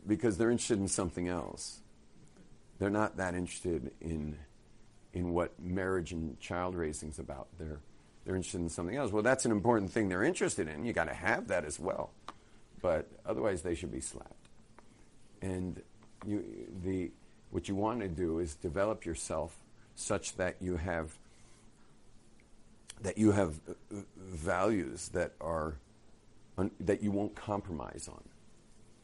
because 0.08 0.38
they're 0.38 0.50
interested 0.50 0.80
in 0.80 0.88
something 0.88 1.28
else. 1.28 1.82
They're 2.80 2.90
not 2.90 3.18
that 3.18 3.36
interested 3.36 3.92
in, 4.02 4.38
in 5.14 5.34
what 5.34 5.60
marriage 5.60 6.12
and 6.12 6.40
child 6.40 6.76
raising 6.76 7.10
is 7.10 7.20
about. 7.20 7.48
They're 7.60 7.80
they're 8.26 8.36
interested 8.36 8.62
in 8.62 8.70
something 8.70 8.96
else. 8.96 9.12
Well, 9.12 9.24
that's 9.24 9.46
an 9.46 9.52
important 9.52 9.92
thing 9.92 10.10
they're 10.10 10.24
interested 10.24 10.68
in. 10.68 10.86
You've 10.86 10.96
got 10.96 11.08
to 11.08 11.14
have 11.16 11.48
that 11.48 11.66
as 11.66 11.80
well. 11.80 12.12
But 12.80 13.08
otherwise, 13.26 13.64
they 13.64 13.74
should 13.74 13.92
be 13.92 14.02
slapped. 14.02 14.50
And 15.42 15.82
you, 16.28 16.44
the, 16.84 17.12
what 17.50 17.68
you 17.68 17.76
want 17.76 18.02
to 18.02 18.08
do 18.08 18.38
is 18.38 18.54
develop 18.54 19.06
yourself 19.06 19.56
such 19.96 20.36
that 20.36 20.58
you 20.62 20.78
have 20.78 21.18
that 23.02 23.18
you 23.18 23.32
have 23.32 23.60
uh, 23.70 23.74
values 24.18 25.10
that 25.10 25.34
are 25.40 25.76
un, 26.58 26.72
that 26.80 27.02
you 27.02 27.12
won't 27.12 27.36
compromise 27.36 28.10
on. 28.12 28.24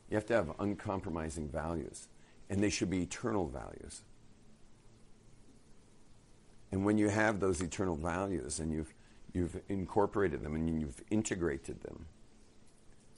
You 0.10 0.16
have 0.16 0.26
to 0.28 0.34
have 0.34 0.52
uncompromising 0.60 1.50
values, 1.50 2.08
and 2.50 2.62
they 2.62 2.70
should 2.70 2.90
be 2.90 3.02
eternal 3.04 3.48
values. 3.48 4.02
And 6.72 6.86
when 6.86 6.98
you 6.98 7.10
have 7.10 7.40
those 7.40 7.62
eternal 7.62 7.96
values 7.96 8.60
and 8.60 8.72
you've 8.72 8.94
You've 9.36 9.60
incorporated 9.68 10.42
them 10.42 10.56
and 10.56 10.80
you've 10.80 11.04
integrated 11.10 11.82
them. 11.84 12.06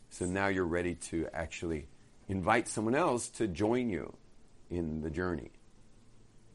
So 0.09 0.25
now 0.25 0.47
you're 0.47 0.65
ready 0.65 0.95
to 0.95 1.27
actually 1.31 1.85
invite 2.27 2.67
someone 2.67 2.95
else 2.95 3.29
to 3.37 3.47
join 3.47 3.91
you 3.91 4.15
in 4.71 5.01
the 5.01 5.11
journey, 5.11 5.51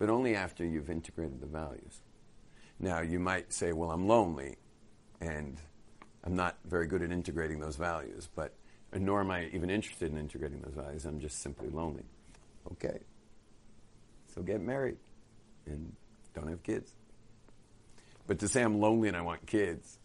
but 0.01 0.11
only 0.11 0.35
after 0.35 0.65
you've 0.65 0.91
integrated 0.91 1.41
the 1.41 1.47
values. 1.47 2.01
Now, 2.83 3.01
you 3.01 3.21
might 3.21 3.53
say, 3.53 3.73
Well, 3.73 3.93
I'm 3.93 4.07
lonely 4.09 4.57
and 5.21 5.57
I'm 6.25 6.35
not 6.35 6.57
very 6.65 6.87
good 6.87 7.03
at 7.03 7.13
integrating 7.13 7.61
those 7.61 7.77
values, 7.77 8.29
but 8.35 8.53
uh, 8.93 8.99
nor 8.99 9.21
am 9.21 9.31
I 9.31 9.47
even 9.53 9.71
interested 9.71 10.11
in 10.11 10.19
integrating 10.19 10.61
those 10.61 10.75
values. 10.75 11.05
I'm 11.05 11.21
just 11.21 11.41
simply 11.41 11.69
lonely. 11.69 12.05
Okay. 12.73 12.99
So 14.35 14.43
get 14.43 14.61
married 14.61 14.97
and 15.67 15.95
don't 16.35 16.49
have 16.49 16.63
kids. 16.63 16.93
But 18.27 18.41
to 18.41 18.49
say 18.49 18.63
I'm 18.63 18.81
lonely 18.81 19.09
and 19.09 19.17
I 19.17 19.23
want 19.23 19.47
kids 19.47 19.99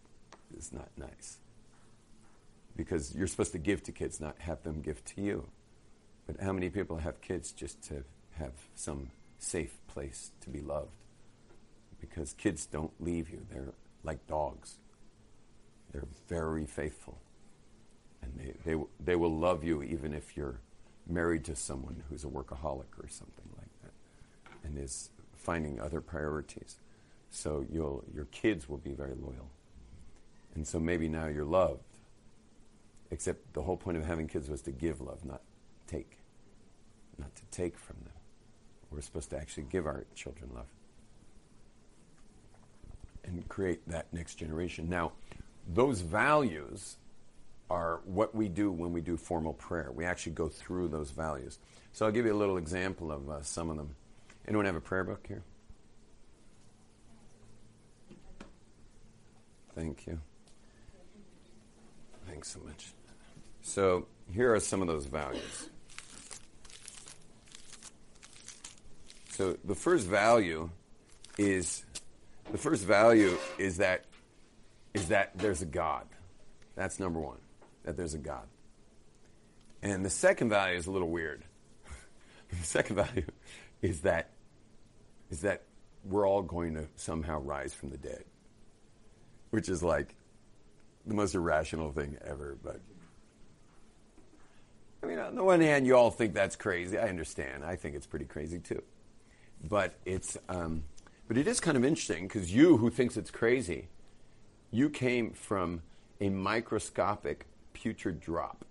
is 0.55 0.71
not 0.71 0.89
nice. 0.97 1.37
Because 2.75 3.15
you're 3.15 3.27
supposed 3.27 3.53
to 3.53 3.57
give 3.57 3.83
to 3.83 3.91
kids, 3.91 4.19
not 4.19 4.35
have 4.39 4.61
them 4.63 4.81
give 4.81 5.03
to 5.05 5.21
you. 5.21 5.47
But 6.27 6.39
how 6.41 6.51
many 6.51 6.69
people 6.69 6.97
have 6.97 7.21
kids 7.21 7.51
just 7.51 7.81
to 7.83 8.03
have 8.33 8.53
some 8.75 9.09
safe 9.39 9.75
place 9.87 10.31
to 10.41 10.49
be 10.49 10.61
loved? 10.61 10.91
Because 11.99 12.33
kids 12.33 12.65
don't 12.65 12.91
leave 12.99 13.29
you. 13.29 13.45
They're 13.49 13.73
like 14.03 14.25
dogs. 14.27 14.77
They're 15.91 16.07
very 16.27 16.65
faithful. 16.65 17.19
And 18.21 18.33
they, 18.37 18.53
they, 18.65 18.81
they 19.03 19.15
will 19.15 19.35
love 19.35 19.63
you 19.63 19.83
even 19.83 20.13
if 20.13 20.35
you're 20.35 20.59
married 21.07 21.45
to 21.45 21.55
someone 21.55 22.03
who's 22.09 22.23
a 22.23 22.27
workaholic 22.27 22.91
or 23.01 23.07
something 23.07 23.49
like 23.57 23.69
that 23.83 23.91
and 24.63 24.77
is 24.77 25.09
finding 25.35 25.79
other 25.79 26.01
priorities. 26.01 26.77
So 27.29 27.65
you'll, 27.71 28.03
your 28.13 28.25
kids 28.25 28.67
will 28.67 28.77
be 28.77 28.93
very 28.93 29.15
loyal. 29.15 29.49
And 30.55 30.67
so 30.67 30.79
maybe 30.79 31.07
now 31.07 31.27
you're 31.27 31.45
loved. 31.45 31.83
Except 33.09 33.53
the 33.53 33.61
whole 33.61 33.77
point 33.77 33.97
of 33.97 34.05
having 34.05 34.27
kids 34.27 34.49
was 34.49 34.61
to 34.63 34.71
give 34.71 34.99
love, 34.99 35.23
not 35.23 35.41
take. 35.87 36.17
Not 37.17 37.33
to 37.35 37.43
take 37.51 37.77
from 37.77 37.95
them. 38.03 38.13
We're 38.91 39.01
supposed 39.01 39.29
to 39.29 39.37
actually 39.37 39.67
give 39.69 39.85
our 39.85 40.05
children 40.15 40.49
love 40.53 40.65
and 43.27 43.47
create 43.49 43.87
that 43.87 44.11
next 44.13 44.35
generation. 44.35 44.89
Now, 44.89 45.11
those 45.67 46.01
values 46.01 46.97
are 47.69 47.99
what 48.05 48.33
we 48.33 48.47
do 48.47 48.71
when 48.71 48.93
we 48.93 49.01
do 49.01 49.17
formal 49.17 49.53
prayer. 49.53 49.91
We 49.93 50.05
actually 50.05 50.31
go 50.31 50.47
through 50.47 50.87
those 50.87 51.11
values. 51.11 51.59
So 51.93 52.05
I'll 52.05 52.11
give 52.11 52.25
you 52.25 52.33
a 52.33 52.37
little 52.37 52.57
example 52.57 53.11
of 53.11 53.29
uh, 53.29 53.41
some 53.43 53.69
of 53.69 53.77
them. 53.77 53.95
Anyone 54.47 54.65
have 54.65 54.75
a 54.75 54.81
prayer 54.81 55.03
book 55.03 55.25
here? 55.27 55.43
Thank 59.75 60.07
you. 60.07 60.19
Thanks 62.27 62.51
so 62.51 62.59
much. 62.65 62.93
So, 63.61 64.07
here 64.33 64.53
are 64.53 64.59
some 64.59 64.81
of 64.81 64.87
those 64.87 65.05
values. 65.05 65.69
So 69.37 69.55
the 69.63 69.75
first 69.75 70.07
value 70.07 70.71
is 71.37 71.83
the 72.51 72.57
first 72.57 72.83
value 72.83 73.37
is 73.57 73.77
that 73.77 74.05
is 74.93 75.09
that 75.09 75.37
there's 75.37 75.61
a 75.61 75.65
God. 75.65 76.05
That's 76.75 76.99
number 76.99 77.19
one. 77.19 77.37
That 77.83 77.97
there's 77.97 78.13
a 78.13 78.19
God. 78.19 78.47
And 79.81 80.03
the 80.03 80.09
second 80.09 80.49
value 80.49 80.77
is 80.77 80.87
a 80.87 80.91
little 80.91 81.09
weird. 81.09 81.43
the 82.49 82.65
second 82.65 82.95
value 82.95 83.25
is 83.81 84.01
that 84.01 84.29
is 85.29 85.41
that 85.41 85.63
we're 86.03 86.27
all 86.27 86.41
going 86.41 86.75
to 86.75 86.87
somehow 86.95 87.39
rise 87.39 87.73
from 87.73 87.89
the 87.89 87.97
dead. 87.97 88.23
Which 89.49 89.69
is 89.69 89.83
like 89.83 90.15
the 91.05 91.13
most 91.13 91.35
irrational 91.35 91.91
thing 91.91 92.17
ever, 92.25 92.57
but 92.63 92.81
I 95.01 95.05
mean, 95.05 95.19
on 95.19 95.35
the 95.35 95.43
one 95.43 95.61
hand, 95.61 95.85
you 95.85 95.95
all 95.95 96.11
think 96.11 96.33
that's 96.33 96.55
crazy. 96.55 96.97
I 96.97 97.07
understand. 97.07 97.63
I 97.63 97.75
think 97.75 97.95
it's 97.95 98.07
pretty 98.07 98.25
crazy 98.25 98.59
too. 98.59 98.81
But 99.63 99.93
it's, 100.05 100.37
um, 100.49 100.83
but 101.27 101.37
it 101.37 101.47
is 101.47 101.59
kind 101.59 101.75
of 101.75 101.83
interesting 101.83 102.27
because 102.27 102.53
you, 102.53 102.77
who 102.77 102.89
thinks 102.89 103.17
it's 103.17 103.31
crazy, 103.31 103.89
you 104.71 104.89
came 104.89 105.31
from 105.31 105.81
a 106.21 106.29
microscopic 106.29 107.45
putrid 107.73 108.19
drop 108.19 108.65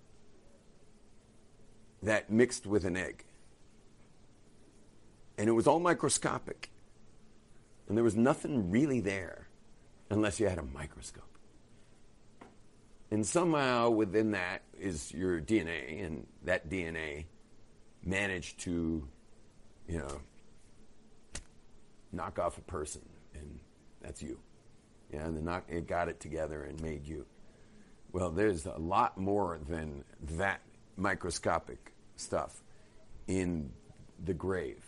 that 2.03 2.31
mixed 2.31 2.67
with 2.67 2.85
an 2.85 2.97
egg, 2.97 3.25
and 5.39 5.49
it 5.49 5.53
was 5.53 5.67
all 5.67 5.81
microscopic, 5.81 6.71
and 7.89 7.97
there 7.97 8.05
was 8.05 8.17
nothing 8.17 8.71
really 8.71 9.01
there, 9.01 9.49
unless 10.11 10.41
you 10.41 10.49
had 10.49 10.59
a 10.59 10.63
microscope. 10.63 11.25
And 13.11 13.25
somehow 13.25 13.91
within 13.91 14.33
that 14.33 14.63
is 14.79 15.13
your 15.13 15.41
DNA, 15.41 16.05
and 16.05 16.27
that 16.45 16.69
DNA 16.69 17.27
managed 18.03 18.61
to, 18.61 19.07
you 19.89 19.99
know, 19.99 20.21
knock 22.17 22.39
off 22.39 22.59
a 22.59 22.63
person, 22.63 23.03
and 23.35 23.61
that's 24.01 24.23
you. 24.23 24.39
Yeah, 25.13 25.25
and 25.25 25.37
the 25.37 25.43
knock, 25.43 25.65
it 25.69 25.87
got 25.87 26.09
it 26.09 26.21
together 26.21 26.63
and 26.65 26.81
made 26.83 27.07
you. 27.07 27.27
Well, 28.13 28.31
there's 28.31 28.67
a 28.67 28.79
lot 28.79 29.19
more 29.19 29.59
than 29.69 30.05
that 30.37 30.63
microscopic 30.97 31.93
stuff 32.17 32.63
in 33.27 33.71
the 34.25 34.35
grave. 34.35 34.85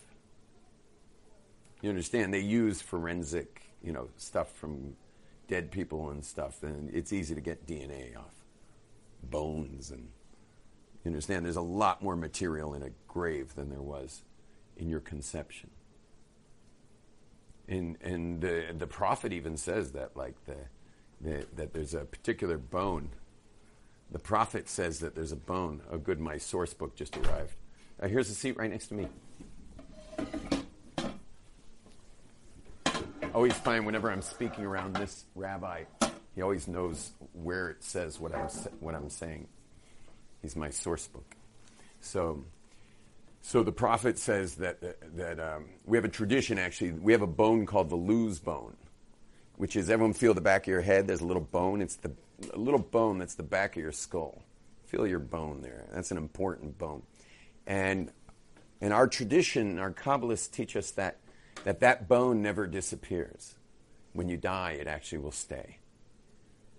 You 1.82 1.90
understand? 1.90 2.34
They 2.34 2.40
use 2.40 2.80
forensic, 2.80 3.62
you 3.82 3.92
know, 3.92 4.08
stuff 4.16 4.50
from 4.52 4.96
dead 5.46 5.70
people 5.70 6.10
and 6.10 6.24
stuff, 6.24 6.62
and 6.62 6.90
it's 6.92 7.12
easy 7.12 7.34
to 7.34 7.40
get 7.40 7.66
DNA 7.66 8.16
off 8.16 8.34
bones 9.22 9.90
and 9.90 10.08
you 11.04 11.10
understand 11.10 11.44
there's 11.44 11.56
a 11.56 11.60
lot 11.60 12.02
more 12.02 12.16
material 12.16 12.74
in 12.74 12.82
a 12.82 12.90
grave 13.06 13.54
than 13.54 13.70
there 13.70 13.82
was 13.82 14.22
in 14.76 14.88
your 14.88 15.00
conception. 15.00 15.70
And 17.68 17.96
and 18.00 18.40
the 18.40 18.74
the 18.76 18.86
prophet 18.86 19.32
even 19.32 19.56
says 19.56 19.92
that 19.92 20.16
like 20.16 20.34
the, 20.46 20.56
the 21.20 21.46
that 21.56 21.72
there's 21.74 21.94
a 21.94 22.04
particular 22.04 22.58
bone. 22.58 23.10
The 24.10 24.18
prophet 24.18 24.68
says 24.68 25.00
that 25.00 25.14
there's 25.14 25.32
a 25.32 25.36
bone. 25.36 25.82
Oh, 25.90 25.98
good, 25.98 26.18
my 26.18 26.38
source 26.38 26.72
book 26.72 26.96
just 26.96 27.14
arrived. 27.18 27.54
Uh, 28.00 28.08
here's 28.08 28.30
a 28.30 28.34
seat 28.34 28.56
right 28.56 28.70
next 28.70 28.86
to 28.86 28.94
me. 28.94 29.08
always 33.38 33.52
find 33.52 33.86
whenever 33.86 34.10
I'm 34.10 34.22
speaking 34.22 34.64
around 34.64 34.96
this 34.96 35.24
rabbi, 35.36 35.84
he 36.34 36.42
always 36.42 36.66
knows 36.66 37.12
where 37.34 37.70
it 37.70 37.84
says 37.84 38.18
what 38.18 38.34
I'm 38.34 38.48
what 38.80 38.96
I'm 38.96 39.10
saying. 39.10 39.46
He's 40.42 40.56
my 40.56 40.70
source 40.70 41.06
book. 41.06 41.36
So, 42.00 42.44
so 43.48 43.62
the 43.62 43.72
prophet 43.72 44.18
says 44.18 44.56
that 44.56 44.78
that 45.16 45.40
um, 45.40 45.70
we 45.86 45.96
have 45.96 46.04
a 46.04 46.10
tradition. 46.10 46.58
Actually, 46.58 46.92
we 46.92 47.12
have 47.12 47.22
a 47.22 47.26
bone 47.26 47.64
called 47.64 47.88
the 47.88 47.96
luz 47.96 48.38
bone, 48.40 48.76
which 49.56 49.74
is 49.74 49.88
everyone 49.88 50.12
feel 50.12 50.34
the 50.34 50.42
back 50.42 50.64
of 50.64 50.68
your 50.68 50.82
head. 50.82 51.06
There's 51.06 51.22
a 51.22 51.26
little 51.26 51.48
bone. 51.50 51.80
It's 51.80 51.96
the 51.96 52.12
a 52.52 52.58
little 52.58 52.78
bone 52.78 53.16
that's 53.16 53.36
the 53.36 53.42
back 53.42 53.74
of 53.74 53.82
your 53.82 53.90
skull. 53.90 54.42
Feel 54.84 55.06
your 55.06 55.18
bone 55.18 55.62
there. 55.62 55.86
That's 55.94 56.10
an 56.10 56.18
important 56.18 56.76
bone, 56.76 57.04
and 57.66 58.12
in 58.82 58.92
our 58.92 59.06
tradition, 59.06 59.78
our 59.78 59.92
Kabbalists 59.92 60.50
teach 60.50 60.76
us 60.76 60.90
that 60.90 61.16
that 61.64 61.80
that 61.80 62.06
bone 62.06 62.42
never 62.42 62.66
disappears. 62.66 63.54
When 64.12 64.28
you 64.28 64.36
die, 64.36 64.72
it 64.72 64.86
actually 64.86 65.18
will 65.18 65.32
stay. 65.32 65.78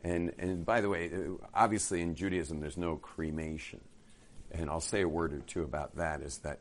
And, 0.03 0.33
and 0.37 0.65
by 0.65 0.81
the 0.81 0.89
way, 0.89 1.11
obviously 1.51 2.01
in 2.01 2.13
Judaism, 2.13 2.59
there's 2.59 2.77
no 2.77 2.95
cremation. 2.95 3.81
And 4.51 4.69
I'll 4.69 4.81
say 4.81 5.01
a 5.01 5.07
word 5.07 5.33
or 5.33 5.39
two 5.39 5.63
about 5.63 5.95
that 5.97 6.21
is 6.21 6.39
that, 6.39 6.59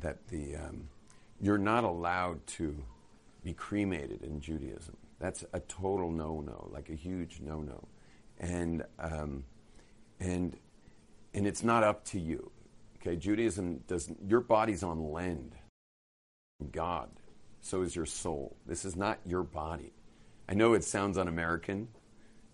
that 0.00 0.28
the, 0.28 0.56
um, 0.56 0.88
you're 1.40 1.58
not 1.58 1.84
allowed 1.84 2.46
to 2.48 2.76
be 3.42 3.52
cremated 3.52 4.22
in 4.22 4.40
Judaism. 4.40 4.96
That's 5.18 5.44
a 5.52 5.60
total 5.60 6.10
no 6.10 6.40
no, 6.40 6.68
like 6.72 6.90
a 6.90 6.94
huge 6.94 7.40
no 7.40 7.60
no. 7.60 7.88
And, 8.38 8.84
um, 8.98 9.44
and, 10.20 10.56
and 11.34 11.46
it's 11.46 11.62
not 11.62 11.82
up 11.82 12.04
to 12.06 12.20
you. 12.20 12.50
Okay, 12.98 13.16
Judaism 13.16 13.82
doesn't, 13.88 14.18
your 14.28 14.40
body's 14.40 14.82
on 14.82 15.12
lend. 15.12 15.54
God 16.70 17.08
so 17.66 17.82
is 17.82 17.96
your 17.96 18.06
soul. 18.06 18.56
This 18.64 18.84
is 18.84 18.94
not 18.94 19.18
your 19.26 19.42
body. 19.42 19.92
I 20.48 20.54
know 20.54 20.74
it 20.74 20.84
sounds 20.84 21.18
un 21.18 21.26
American 21.26 21.88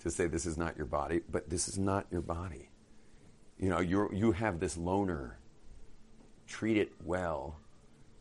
to 0.01 0.11
say 0.11 0.27
this 0.27 0.47
is 0.47 0.57
not 0.57 0.77
your 0.79 0.87
body, 0.87 1.21
but 1.31 1.51
this 1.51 1.69
is 1.69 1.79
not 1.79 2.07
your 2.11 2.23
body. 2.23 2.71
You 3.63 3.69
know, 3.69 3.79
you 3.79 4.11
you 4.13 4.33
have 4.33 4.59
this 4.59 4.77
loner. 4.77 5.39
Treat 6.49 6.77
it 6.77 6.91
well. 7.05 7.61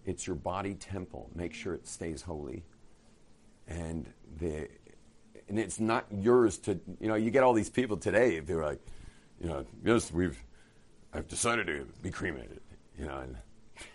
It's 0.05 0.27
your 0.27 0.35
body 0.35 0.75
temple. 0.75 1.31
Make 1.33 1.55
sure 1.55 1.73
it 1.73 1.87
stays 1.87 2.21
holy. 2.21 2.63
And 3.67 4.07
the 4.37 4.67
and 5.49 5.57
it's 5.57 5.79
not 5.79 6.05
yours 6.11 6.59
to 6.59 6.79
you 6.99 7.07
know, 7.07 7.15
you 7.15 7.31
get 7.31 7.41
all 7.41 7.53
these 7.53 7.71
people 7.71 7.97
today, 7.97 8.39
they're 8.39 8.63
like, 8.63 8.81
you 9.41 9.49
know, 9.49 9.65
yes, 9.83 10.13
we've 10.13 10.37
I've 11.11 11.27
decided 11.27 11.65
to 11.65 11.87
be 12.03 12.11
cremated. 12.11 12.61
You 12.99 13.07
know, 13.07 13.17
and 13.17 13.35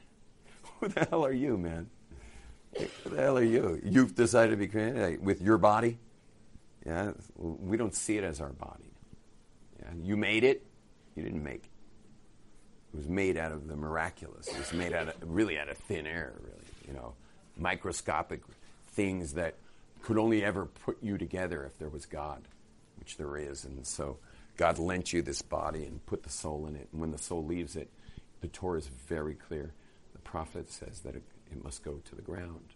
who 0.81 0.89
the 0.89 1.05
hell 1.05 1.25
are 1.25 1.33
you, 1.33 1.57
man? 1.57 1.89
Who 2.77 3.11
the 3.11 3.23
hell 3.23 3.39
are 3.39 3.45
you? 3.45 3.81
You've 3.85 4.17
decided 4.17 4.51
to 4.51 4.57
be 4.57 4.67
created 4.67 5.25
with 5.25 5.41
your 5.41 5.59
body? 5.59 5.99
Yeah, 6.85 7.13
we 7.37 7.77
don't 7.77 7.95
see 7.95 8.19
it 8.19 8.25
as 8.25 8.41
our 8.41 8.53
body. 8.53 8.91
Yeah, 9.79 9.93
you 10.03 10.17
made 10.17 10.43
it, 10.43 10.67
you 11.17 11.23
didn't 11.23 11.43
make 11.43 11.65
it. 11.65 12.97
Was 12.97 13.09
made 13.09 13.37
out 13.37 13.53
of 13.53 13.67
the 13.69 13.77
miraculous. 13.77 14.49
It 14.49 14.59
was 14.59 14.73
made 14.73 14.93
out 14.93 15.09
of 15.09 15.15
really 15.23 15.59
out 15.59 15.69
of 15.69 15.77
thin 15.77 16.07
air, 16.07 16.35
really. 16.41 16.65
You 16.87 16.95
know, 16.95 17.15
microscopic 17.57 18.43
things 18.89 19.35
that 19.35 19.55
could 20.03 20.19
only 20.19 20.45
ever 20.45 20.67
put 20.67 21.03
you 21.03 21.19
together 21.19 21.65
if 21.65 21.79
there 21.79 21.89
was 21.89 22.07
God, 22.07 22.43
which 22.99 23.17
there 23.17 23.37
is. 23.37 23.65
And 23.65 23.87
so 23.87 24.19
God 24.57 24.79
lent 24.79 25.13
you 25.13 25.21
this 25.21 25.43
body 25.43 25.85
and 25.85 26.05
put 26.07 26.23
the 26.23 26.31
soul 26.31 26.67
in 26.67 26.77
it. 26.77 26.89
And 26.93 27.01
when 27.01 27.11
the 27.11 27.19
soul 27.19 27.45
leaves 27.45 27.77
it, 27.77 27.91
the 28.41 28.49
Torah 28.49 28.79
is 28.79 28.87
very 28.87 29.35
clear. 29.35 29.73
The 30.13 30.21
prophet 30.21 30.71
says 30.71 31.01
that 31.01 31.17
it 31.17 31.23
it 31.51 31.63
must 31.63 31.85
go 31.85 32.01
to 32.05 32.15
the 32.15 32.23
ground. 32.23 32.75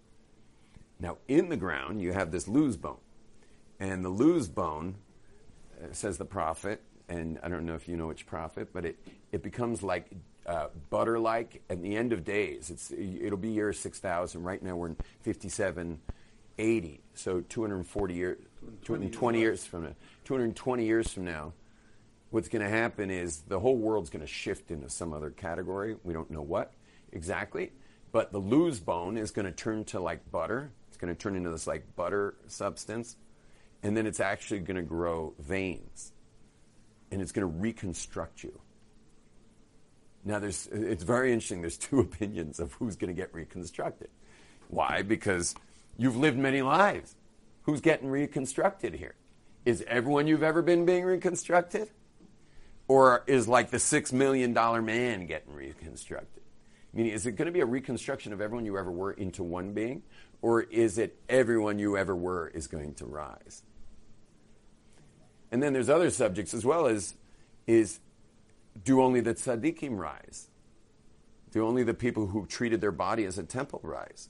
Now, 0.98 1.18
in 1.28 1.48
the 1.48 1.56
ground, 1.56 2.00
you 2.00 2.12
have 2.12 2.30
this 2.30 2.46
luz 2.46 2.76
bone. 2.76 2.98
And 3.78 4.04
the 4.04 4.10
luz 4.10 4.48
bone, 4.48 4.96
uh, 5.82 5.92
says 5.92 6.18
the 6.18 6.24
prophet, 6.24 6.82
and 7.10 7.38
I 7.42 7.48
don't 7.48 7.66
know 7.66 7.74
if 7.74 7.88
you 7.88 7.96
know 7.96 8.06
which 8.06 8.24
prophet, 8.24 8.68
but 8.72 8.84
it, 8.84 8.96
it 9.32 9.42
becomes 9.42 9.82
like 9.82 10.06
uh, 10.46 10.68
butter 10.88 11.18
like 11.18 11.60
at 11.68 11.82
the 11.82 11.96
end 11.96 12.12
of 12.12 12.24
days. 12.24 12.70
It's, 12.70 12.92
it'll 12.92 13.36
be 13.36 13.50
year 13.50 13.72
6,000. 13.72 14.42
Right 14.42 14.62
now 14.62 14.76
we're 14.76 14.86
in 14.88 14.96
5780. 15.24 17.00
So 17.14 17.40
240 17.40 18.14
years, 18.14 18.38
220 18.84 19.38
years 19.38 19.66
from 19.66 19.82
now. 19.84 19.94
220 20.24 20.86
years 20.86 21.12
from 21.12 21.24
now, 21.24 21.52
what's 22.30 22.48
going 22.48 22.62
to 22.64 22.70
happen 22.70 23.10
is 23.10 23.40
the 23.40 23.58
whole 23.58 23.76
world's 23.76 24.08
going 24.08 24.24
to 24.24 24.32
shift 24.32 24.70
into 24.70 24.88
some 24.88 25.12
other 25.12 25.30
category. 25.30 25.96
We 26.04 26.14
don't 26.14 26.30
know 26.30 26.42
what 26.42 26.72
exactly. 27.12 27.72
But 28.12 28.30
the 28.32 28.40
luz 28.40 28.78
bone 28.78 29.16
is 29.16 29.32
going 29.32 29.46
to 29.46 29.52
turn 29.52 29.84
to 29.86 30.00
like 30.00 30.30
butter. 30.30 30.70
It's 30.88 30.96
going 30.96 31.12
to 31.12 31.20
turn 31.20 31.34
into 31.34 31.50
this 31.50 31.66
like 31.66 31.96
butter 31.96 32.34
substance. 32.46 33.16
And 33.82 33.96
then 33.96 34.06
it's 34.06 34.20
actually 34.20 34.60
going 34.60 34.76
to 34.76 34.82
grow 34.82 35.34
veins. 35.38 36.12
And 37.10 37.20
it's 37.20 37.32
going 37.32 37.46
to 37.46 37.58
reconstruct 37.58 38.44
you. 38.44 38.60
Now, 40.24 40.38
there's, 40.38 40.68
it's 40.70 41.02
very 41.02 41.32
interesting. 41.32 41.60
There's 41.60 41.78
two 41.78 42.00
opinions 42.00 42.60
of 42.60 42.72
who's 42.74 42.96
going 42.96 43.14
to 43.14 43.20
get 43.20 43.32
reconstructed. 43.34 44.08
Why? 44.68 45.02
Because 45.02 45.54
you've 45.96 46.16
lived 46.16 46.38
many 46.38 46.62
lives. 46.62 47.16
Who's 47.62 47.80
getting 47.80 48.08
reconstructed 48.08 48.94
here? 48.94 49.14
Is 49.64 49.84
everyone 49.86 50.26
you've 50.26 50.42
ever 50.42 50.62
been 50.62 50.86
being 50.86 51.04
reconstructed? 51.04 51.90
Or 52.88 53.22
is 53.26 53.46
like 53.46 53.70
the 53.70 53.78
six 53.78 54.12
million 54.12 54.52
dollar 54.52 54.82
man 54.82 55.26
getting 55.26 55.54
reconstructed? 55.54 56.42
Meaning, 56.92 57.12
is 57.12 57.24
it 57.26 57.32
going 57.32 57.46
to 57.46 57.52
be 57.52 57.60
a 57.60 57.66
reconstruction 57.66 58.32
of 58.32 58.40
everyone 58.40 58.64
you 58.66 58.76
ever 58.76 58.90
were 58.90 59.12
into 59.12 59.44
one 59.44 59.72
being? 59.74 60.02
Or 60.42 60.62
is 60.62 60.98
it 60.98 61.16
everyone 61.28 61.78
you 61.78 61.96
ever 61.96 62.16
were 62.16 62.48
is 62.48 62.66
going 62.66 62.94
to 62.94 63.06
rise? 63.06 63.62
And 65.52 65.62
then 65.62 65.72
there's 65.72 65.90
other 65.90 66.10
subjects 66.10 66.54
as 66.54 66.64
well 66.64 66.86
as 66.86 67.14
is 67.66 68.00
do 68.84 69.02
only 69.02 69.20
the 69.20 69.34
tzaddikim 69.34 69.98
rise? 69.98 70.48
Do 71.50 71.66
only 71.66 71.82
the 71.82 71.94
people 71.94 72.28
who 72.28 72.46
treated 72.46 72.80
their 72.80 72.92
body 72.92 73.24
as 73.24 73.38
a 73.38 73.42
temple 73.42 73.80
rise? 73.82 74.28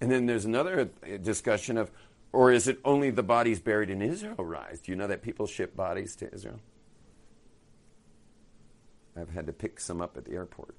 And 0.00 0.10
then 0.10 0.26
there's 0.26 0.44
another 0.44 0.90
discussion 1.22 1.76
of, 1.76 1.90
or 2.32 2.52
is 2.52 2.68
it 2.68 2.78
only 2.84 3.10
the 3.10 3.22
bodies 3.22 3.60
buried 3.60 3.90
in 3.90 4.02
Israel 4.02 4.44
rise? 4.44 4.80
Do 4.80 4.92
you 4.92 4.96
know 4.96 5.06
that 5.06 5.22
people 5.22 5.46
ship 5.46 5.74
bodies 5.74 6.14
to 6.16 6.32
Israel? 6.32 6.60
I've 9.16 9.30
had 9.30 9.46
to 9.46 9.52
pick 9.52 9.80
some 9.80 10.00
up 10.00 10.16
at 10.16 10.26
the 10.26 10.32
airport. 10.32 10.74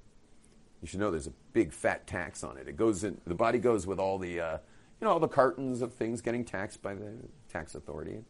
You 0.80 0.86
should 0.86 1.00
know 1.00 1.10
there's 1.10 1.26
a 1.26 1.32
big 1.52 1.72
fat 1.72 2.06
tax 2.06 2.44
on 2.44 2.56
it. 2.56 2.68
It 2.68 2.76
goes 2.76 3.02
in, 3.02 3.20
the 3.26 3.34
body 3.34 3.58
goes 3.58 3.86
with 3.86 3.98
all 3.98 4.18
the, 4.18 4.40
uh, 4.40 4.52
you 5.00 5.04
know, 5.04 5.10
all 5.10 5.18
the 5.18 5.28
cartons 5.28 5.82
of 5.82 5.92
things 5.92 6.20
getting 6.20 6.44
taxed 6.44 6.80
by 6.80 6.94
the 6.94 7.12
tax 7.52 7.74
authority. 7.74 8.24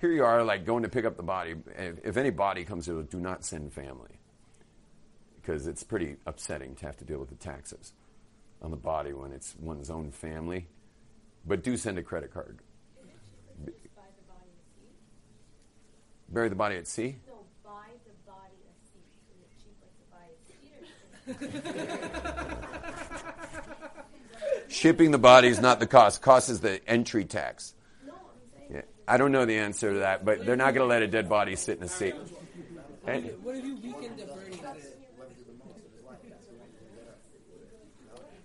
Here 0.00 0.12
you 0.12 0.24
are, 0.24 0.42
like 0.42 0.64
going 0.64 0.82
to 0.82 0.88
pick 0.88 1.04
up 1.04 1.16
the 1.16 1.22
body. 1.22 1.56
If, 1.78 2.04
if 2.04 2.16
any 2.16 2.30
body 2.30 2.64
comes 2.64 2.86
here, 2.86 3.02
do 3.02 3.20
not 3.20 3.44
send 3.44 3.72
family 3.72 4.18
because 5.40 5.66
it's 5.66 5.82
pretty 5.82 6.16
upsetting 6.26 6.74
to 6.76 6.86
have 6.86 6.96
to 6.98 7.04
deal 7.04 7.18
with 7.18 7.28
the 7.28 7.34
taxes 7.34 7.92
on 8.62 8.70
the 8.70 8.76
body 8.76 9.12
when 9.12 9.32
it's 9.32 9.54
one's 9.58 9.90
own 9.90 10.10
family. 10.10 10.68
But 11.46 11.62
do 11.62 11.76
send 11.76 11.98
a 11.98 12.02
credit 12.02 12.32
card. 12.32 12.58
Bury 16.30 16.48
the 16.48 16.54
body 16.54 16.76
at 16.76 16.86
sea? 16.86 17.16
No, 17.26 17.44
buy 17.64 17.88
the 18.06 18.12
body 18.30 18.54
at 18.68 18.78
sea. 18.86 19.02
Cheap 19.60 19.74
like 19.82 21.34
to 21.34 21.34
buy 21.34 21.56
a 24.16 24.68
Shipping 24.68 25.10
the 25.10 25.18
body 25.18 25.48
is 25.48 25.60
not 25.60 25.80
the 25.80 25.88
cost. 25.88 26.22
Cost 26.22 26.48
is 26.48 26.60
the 26.60 26.80
entry 26.88 27.24
tax. 27.24 27.74
No, 28.06 28.12
I'm 28.12 28.18
saying 28.54 28.68
Yeah. 28.72 28.82
I 29.10 29.16
don't 29.16 29.32
know 29.32 29.44
the 29.44 29.58
answer 29.58 29.92
to 29.92 29.98
that, 30.00 30.24
but 30.24 30.46
they're 30.46 30.54
not 30.54 30.72
going 30.72 30.84
to 30.84 30.88
let 30.88 31.02
a 31.02 31.08
dead 31.08 31.28
body 31.28 31.56
sit 31.56 31.78
in 31.78 31.82
a 31.82 31.88
seat. 31.88 32.14
And 33.08 33.24
What 33.42 33.56
if 33.56 33.64
you 33.64 33.74
weaken 33.74 34.16
the 34.16 34.24
burning 34.26 34.60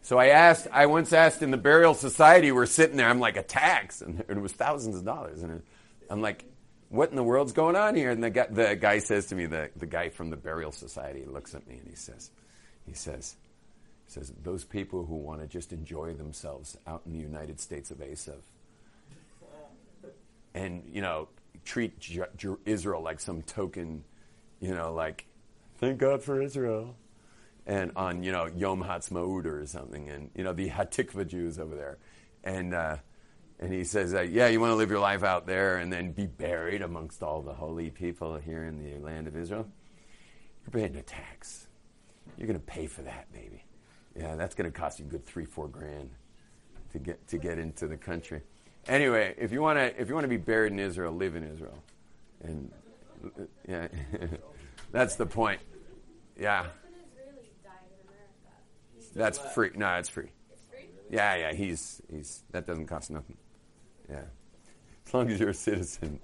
so 0.01 0.17
I 0.17 0.27
asked, 0.29 0.67
I 0.71 0.87
once 0.87 1.13
asked 1.13 1.43
in 1.43 1.51
the 1.51 1.57
burial 1.57 1.93
society, 1.93 2.51
we're 2.51 2.65
sitting 2.65 2.97
there, 2.97 3.07
I'm 3.07 3.19
like, 3.19 3.37
a 3.37 3.43
tax. 3.43 4.01
And 4.01 4.23
it 4.27 4.41
was 4.41 4.53
thousands 4.53 4.97
of 4.97 5.05
dollars. 5.05 5.43
And 5.43 5.61
I'm 6.09 6.21
like, 6.21 6.45
what 6.89 7.11
in 7.11 7.15
the 7.15 7.23
world's 7.23 7.53
going 7.53 7.75
on 7.75 7.93
here? 7.95 8.09
And 8.09 8.23
the 8.23 8.31
guy, 8.31 8.47
the 8.49 8.75
guy 8.75 8.99
says 8.99 9.27
to 9.27 9.35
me, 9.35 9.45
the, 9.45 9.69
the 9.75 9.85
guy 9.85 10.09
from 10.09 10.31
the 10.31 10.37
burial 10.37 10.71
society 10.71 11.25
looks 11.25 11.53
at 11.53 11.67
me 11.67 11.77
and 11.77 11.87
he 11.87 11.95
says, 11.95 12.31
he 12.87 12.93
says, 12.93 13.35
he 14.07 14.13
says, 14.13 14.33
those 14.41 14.63
people 14.63 15.05
who 15.05 15.15
want 15.15 15.41
to 15.41 15.47
just 15.47 15.73
enjoy 15.73 16.13
themselves 16.13 16.75
out 16.87 17.01
in 17.05 17.13
the 17.13 17.19
United 17.19 17.59
States 17.59 17.91
of 17.91 17.97
Asav 17.97 18.41
and, 20.55 20.83
you 20.91 21.01
know, 21.01 21.27
treat 21.65 21.99
Ju- 21.99 22.25
Ju- 22.37 22.59
Israel 22.65 23.01
like 23.01 23.19
some 23.19 23.41
token, 23.41 24.05
you 24.59 24.73
know, 24.73 24.93
like, 24.93 25.27
thank 25.77 25.99
God 25.99 26.23
for 26.23 26.41
Israel. 26.41 26.95
And 27.67 27.91
on, 27.95 28.23
you 28.23 28.31
know, 28.31 28.45
Yom 28.45 28.81
Ha'atzmaut 28.81 29.45
or 29.45 29.65
something, 29.65 30.09
and, 30.09 30.29
you 30.35 30.43
know, 30.43 30.53
the 30.53 30.69
Hatikva 30.69 31.27
Jews 31.27 31.59
over 31.59 31.75
there. 31.75 31.97
And, 32.43 32.73
uh, 32.73 32.97
and 33.59 33.73
he 33.73 33.83
says, 33.83 34.13
uh, 34.13 34.21
yeah, 34.21 34.47
you 34.47 34.59
want 34.59 34.71
to 34.71 34.75
live 34.75 34.89
your 34.89 34.99
life 34.99 35.23
out 35.23 35.45
there 35.45 35.77
and 35.77 35.91
then 35.91 36.11
be 36.11 36.27
buried 36.27 36.81
amongst 36.81 37.21
all 37.23 37.41
the 37.41 37.53
holy 37.53 37.89
people 37.89 38.37
here 38.37 38.63
in 38.63 38.83
the 38.83 38.99
land 38.99 39.27
of 39.27 39.35
Israel? 39.35 39.67
You're 40.63 40.71
paying 40.71 40.95
a 40.95 41.01
tax. 41.01 41.67
You're 42.37 42.47
going 42.47 42.59
to 42.59 42.65
pay 42.65 42.87
for 42.87 43.01
that, 43.01 43.31
baby. 43.33 43.63
Yeah, 44.15 44.35
that's 44.35 44.55
going 44.55 44.71
to 44.71 44.77
cost 44.77 44.99
you 44.99 45.05
a 45.05 45.09
good 45.09 45.25
three, 45.25 45.45
four 45.45 45.67
grand 45.67 46.11
to 46.91 46.99
get 46.99 47.27
to 47.27 47.37
get 47.37 47.57
into 47.57 47.87
the 47.87 47.97
country. 47.97 48.41
Anyway, 48.87 49.33
if 49.37 49.51
you 49.51 49.61
want 49.61 49.79
to 49.79 49.99
if 49.99 50.09
you 50.09 50.13
want 50.13 50.25
to 50.25 50.29
be 50.29 50.37
buried 50.37 50.71
in 50.71 50.79
Israel, 50.79 51.11
live 51.11 51.35
in 51.35 51.43
Israel, 51.43 51.83
and 52.43 52.71
yeah, 53.67 53.87
that's 54.91 55.15
the 55.15 55.25
point. 55.25 55.59
Yeah, 56.39 56.61
if 56.61 56.65
an 56.65 56.71
Israeli 57.11 57.49
died 57.63 57.73
in 57.87 58.07
America, 58.07 58.51
he's 58.95 59.09
that's 59.09 59.39
free. 59.53 59.71
No, 59.75 59.95
it's 59.95 60.09
free. 60.09 60.29
it's 60.51 60.61
free. 60.69 60.85
Yeah, 61.09 61.35
yeah, 61.35 61.53
he's 61.53 62.01
he's 62.11 62.43
that 62.51 62.67
doesn't 62.67 62.85
cost 62.85 63.09
nothing. 63.09 63.37
Yeah, 64.07 64.21
as 65.07 65.13
long 65.13 65.31
as 65.31 65.39
you're 65.39 65.49
a 65.49 65.53
citizen. 65.53 66.19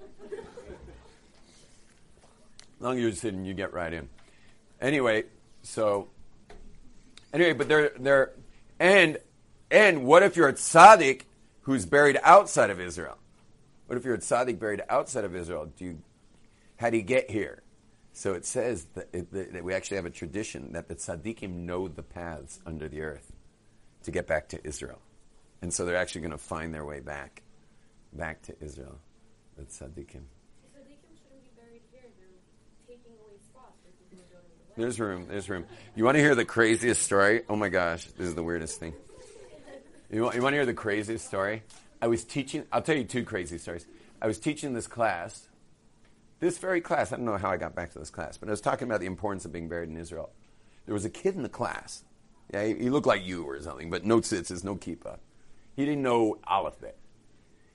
As 2.78 2.84
long 2.84 2.96
as 2.96 3.02
you're 3.02 3.10
a 3.10 3.14
citizen, 3.14 3.46
you 3.46 3.54
get 3.54 3.74
right 3.74 3.94
in. 3.94 4.10
Anyway, 4.80 5.24
so 5.64 6.10
anyway, 7.34 7.54
but 7.54 7.68
they're 7.68 7.92
they're 8.00 8.32
and 8.80 9.18
and 9.72 10.06
what 10.06 10.22
if 10.22 10.36
you're 10.36 10.50
a 10.50 10.54
tzaddik 10.54 11.24
who's 11.62 11.86
buried 11.86 12.20
outside 12.24 12.70
of 12.70 12.80
Israel? 12.80 13.18
What 13.88 13.98
if 13.98 14.06
you're 14.06 14.16
a 14.16 14.20
tzaddik 14.20 14.60
buried 14.60 14.82
outside 14.90 15.24
of 15.24 15.36
Israel? 15.36 15.72
Do 15.78 15.86
you 15.86 15.98
how 16.78 16.90
do 16.90 16.98
you 16.98 17.04
get 17.04 17.30
here? 17.30 17.62
So 18.14 18.34
it 18.34 18.46
says 18.46 18.88
that, 18.96 19.12
that 19.32 19.64
we 19.64 19.74
actually 19.74 19.98
have 19.98 20.06
a 20.06 20.10
tradition 20.10 20.74
that 20.74 20.88
the 20.88 20.96
tzaddikim 20.96 21.66
know 21.66 21.88
the 21.88 22.04
paths 22.04 22.60
under 22.66 22.88
the 22.88 23.02
earth 23.02 23.32
to 24.04 24.12
get 24.12 24.28
back 24.28 24.50
to 24.50 24.66
Israel. 24.66 25.00
And 25.62 25.72
so 25.72 25.86
they're 25.86 25.96
actually 25.96 26.22
going 26.22 26.32
to 26.32 26.38
find 26.38 26.74
their 26.74 26.84
way 26.84 27.00
back, 27.00 27.44
back 28.12 28.42
to 28.44 28.56
Israel. 28.60 28.98
The 29.58 29.64
tzaddikim. 29.64 30.24
There's 34.76 35.00
room. 35.00 35.28
There's 35.30 35.50
room. 35.50 35.66
You 35.96 36.06
want 36.06 36.16
to 36.16 36.22
hear 36.22 36.34
the 36.34 36.46
craziest 36.46 37.04
story? 37.04 37.44
Oh 37.48 37.56
my 37.56 37.70
gosh, 37.70 38.06
this 38.06 38.28
is 38.28 38.36
the 38.36 38.44
weirdest 38.44 38.80
thing. 38.80 38.94
You 40.12 40.24
want, 40.24 40.36
you 40.36 40.42
want 40.42 40.54
to 40.54 40.58
hear 40.58 40.66
the 40.66 40.74
craziest 40.74 41.26
story? 41.26 41.64
I 42.02 42.08
was 42.08 42.26
teaching, 42.26 42.66
I'll 42.72 42.82
tell 42.82 42.98
you 42.98 43.06
two 43.06 43.24
crazy 43.24 43.58
stories. 43.58 43.86
I 44.22 44.28
was 44.28 44.38
teaching 44.40 44.74
this 44.74 44.86
class, 44.86 45.48
this 46.40 46.58
very 46.58 46.82
class. 46.82 47.14
I 47.14 47.16
don't 47.16 47.26
know 47.26 47.38
how 47.38 47.50
I 47.50 47.56
got 47.56 47.76
back 47.76 47.94
to 47.94 48.00
this 48.00 48.10
class, 48.10 48.38
but 48.38 48.50
I 48.50 48.52
was 48.52 48.60
talking 48.60 48.88
about 48.88 49.00
the 49.00 49.06
importance 49.06 49.46
of 49.46 49.54
being 49.54 49.70
buried 49.70 49.90
in 49.90 49.96
Israel. 49.96 50.32
There 50.86 50.94
was 50.94 51.06
a 51.06 51.10
kid 51.10 51.36
in 51.36 51.44
the 51.44 51.50
class. 51.50 52.04
Yeah, 52.54 52.66
he, 52.66 52.74
he 52.74 52.90
looked 52.90 53.08
like 53.08 53.26
you 53.26 53.46
or 53.46 53.62
something, 53.62 53.90
but 53.90 54.04
no 54.04 54.20
tzitzis, 54.20 54.66
no 54.66 54.76
kippah. 54.76 55.18
He 55.78 55.86
didn't 55.86 56.04
know 56.04 56.40
Aleph 56.46 56.76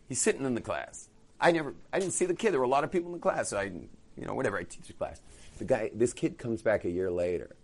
He's 0.06 0.20
sitting 0.20 0.44
in 0.44 0.54
the 0.54 0.60
class. 0.60 1.08
I 1.40 1.52
never, 1.52 1.74
I 1.90 2.00
didn't 2.00 2.12
see 2.12 2.26
the 2.26 2.34
kid. 2.34 2.52
There 2.52 2.60
were 2.60 2.66
a 2.66 2.68
lot 2.68 2.84
of 2.84 2.92
people 2.92 3.08
in 3.08 3.14
the 3.14 3.22
class. 3.22 3.48
So 3.48 3.58
I, 3.58 3.64
you 3.64 4.26
know, 4.26 4.34
whatever. 4.34 4.58
I 4.58 4.64
teach 4.64 4.88
the 4.88 4.92
class. 4.92 5.22
The 5.56 5.64
guy, 5.64 5.90
this 5.94 6.12
kid 6.12 6.36
comes 6.36 6.60
back 6.60 6.84
a 6.84 6.90
year 6.90 7.10
later, 7.10 7.56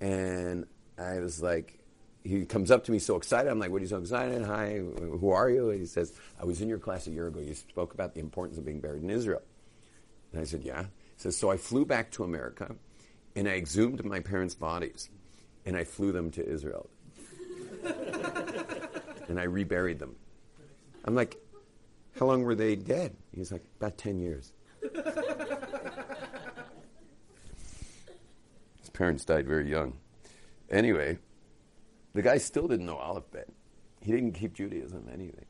and 0.00 0.66
I 0.96 1.18
was 1.18 1.42
like, 1.42 1.80
he 2.26 2.44
comes 2.44 2.70
up 2.70 2.84
to 2.84 2.92
me 2.92 2.98
so 2.98 3.16
excited. 3.16 3.50
I'm 3.50 3.58
like, 3.58 3.70
what 3.70 3.78
are 3.78 3.84
you 3.84 3.88
so 3.88 3.98
excited? 3.98 4.44
Hi, 4.44 4.78
who 4.78 5.30
are 5.30 5.48
you? 5.48 5.70
And 5.70 5.80
he 5.80 5.86
says, 5.86 6.12
I 6.40 6.44
was 6.44 6.60
in 6.60 6.68
your 6.68 6.78
class 6.78 7.06
a 7.06 7.10
year 7.10 7.28
ago. 7.28 7.40
You 7.40 7.54
spoke 7.54 7.94
about 7.94 8.14
the 8.14 8.20
importance 8.20 8.58
of 8.58 8.64
being 8.64 8.80
buried 8.80 9.02
in 9.02 9.10
Israel. 9.10 9.42
And 10.32 10.40
I 10.40 10.44
said, 10.44 10.62
yeah. 10.62 10.82
He 10.82 11.22
says, 11.22 11.36
so 11.36 11.50
I 11.50 11.56
flew 11.56 11.84
back 11.84 12.10
to 12.12 12.24
America, 12.24 12.74
and 13.34 13.48
I 13.48 13.52
exhumed 13.52 14.04
my 14.04 14.20
parents' 14.20 14.54
bodies, 14.54 15.08
and 15.64 15.76
I 15.76 15.84
flew 15.84 16.12
them 16.12 16.30
to 16.32 16.46
Israel. 16.46 16.90
and 19.28 19.38
I 19.38 19.44
reburied 19.44 19.98
them. 19.98 20.16
I'm 21.04 21.14
like, 21.14 21.36
how 22.18 22.26
long 22.26 22.42
were 22.42 22.54
they 22.54 22.76
dead? 22.76 23.14
He's 23.34 23.52
like, 23.52 23.64
about 23.78 23.96
10 23.98 24.18
years. 24.18 24.52
His 28.80 28.90
parents 28.92 29.24
died 29.24 29.46
very 29.46 29.70
young. 29.70 29.94
Anyway, 30.70 31.18
the 32.16 32.22
guy 32.22 32.38
still 32.38 32.66
didn't 32.66 32.86
know 32.86 32.96
Aleph 32.96 33.30
Bet. 33.30 33.48
He 34.00 34.10
didn't 34.10 34.32
keep 34.32 34.54
Judaism 34.54 35.06
anything. 35.12 35.44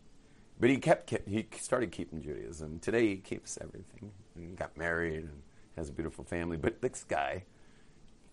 But 0.58 0.70
he 0.70 0.78
kept, 0.78 1.14
he 1.28 1.46
started 1.60 1.92
keeping 1.92 2.20
Judaism. 2.22 2.80
Today 2.80 3.08
he 3.08 3.16
keeps 3.16 3.56
everything. 3.60 4.10
He 4.36 4.46
got 4.46 4.76
married 4.76 5.24
and 5.24 5.42
has 5.76 5.90
a 5.90 5.92
beautiful 5.92 6.24
family. 6.24 6.56
But 6.56 6.80
this 6.80 7.04
guy, 7.04 7.44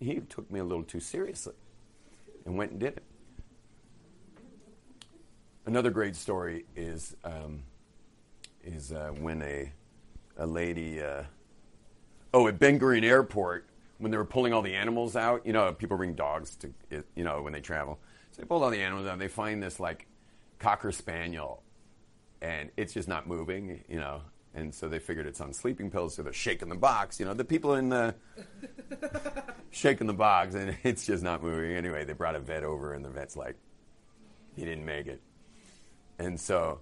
he 0.00 0.20
took 0.20 0.50
me 0.50 0.58
a 0.58 0.64
little 0.64 0.82
too 0.82 1.00
seriously 1.00 1.54
and 2.44 2.56
went 2.56 2.72
and 2.72 2.80
did 2.80 2.96
it. 2.96 3.02
Another 5.66 5.90
great 5.90 6.16
story 6.16 6.64
is 6.74 7.16
um, 7.24 7.62
is 8.62 8.92
uh, 8.92 9.12
when 9.18 9.40
a 9.42 9.72
a 10.36 10.46
lady 10.46 11.00
uh, 11.00 11.22
oh 12.34 12.48
at 12.48 12.58
Ben 12.58 12.78
Gurion 12.78 13.04
Airport 13.04 13.66
when 13.98 14.10
they 14.10 14.18
were 14.18 14.26
pulling 14.26 14.52
all 14.52 14.60
the 14.60 14.74
animals 14.74 15.16
out. 15.16 15.46
You 15.46 15.54
know, 15.54 15.72
people 15.72 15.96
bring 15.96 16.14
dogs 16.14 16.56
to 16.56 16.72
you 16.90 17.24
know 17.24 17.40
when 17.40 17.52
they 17.54 17.60
travel. 17.60 17.98
So 18.34 18.42
they 18.42 18.48
pulled 18.48 18.64
all 18.64 18.70
the 18.70 18.82
animals 18.82 19.06
out. 19.06 19.18
They 19.20 19.28
find 19.28 19.62
this 19.62 19.78
like 19.78 20.08
cocker 20.58 20.90
spaniel, 20.90 21.62
and 22.42 22.70
it's 22.76 22.92
just 22.92 23.06
not 23.06 23.28
moving. 23.28 23.84
You 23.88 24.00
know. 24.00 24.22
And 24.56 24.72
so 24.72 24.88
they 24.88 25.00
figured 25.00 25.26
it's 25.26 25.40
on 25.40 25.52
sleeping 25.52 25.90
pills, 25.90 26.14
so 26.14 26.22
they're 26.22 26.32
shaking 26.32 26.68
the 26.68 26.76
box. 26.76 27.18
You 27.18 27.26
know, 27.26 27.34
the 27.34 27.44
people 27.44 27.74
in 27.74 27.88
the 27.88 28.14
shaking 29.70 30.06
the 30.06 30.14
box, 30.14 30.54
and 30.54 30.76
it's 30.82 31.06
just 31.06 31.22
not 31.22 31.42
moving. 31.42 31.72
Anyway, 31.72 32.04
they 32.04 32.12
brought 32.12 32.34
a 32.34 32.40
vet 32.40 32.64
over, 32.64 32.92
and 32.94 33.04
the 33.04 33.08
vet's 33.08 33.36
like, 33.36 33.56
he 34.56 34.64
didn't 34.64 34.84
make 34.84 35.06
it. 35.06 35.20
And 36.18 36.38
so, 36.38 36.80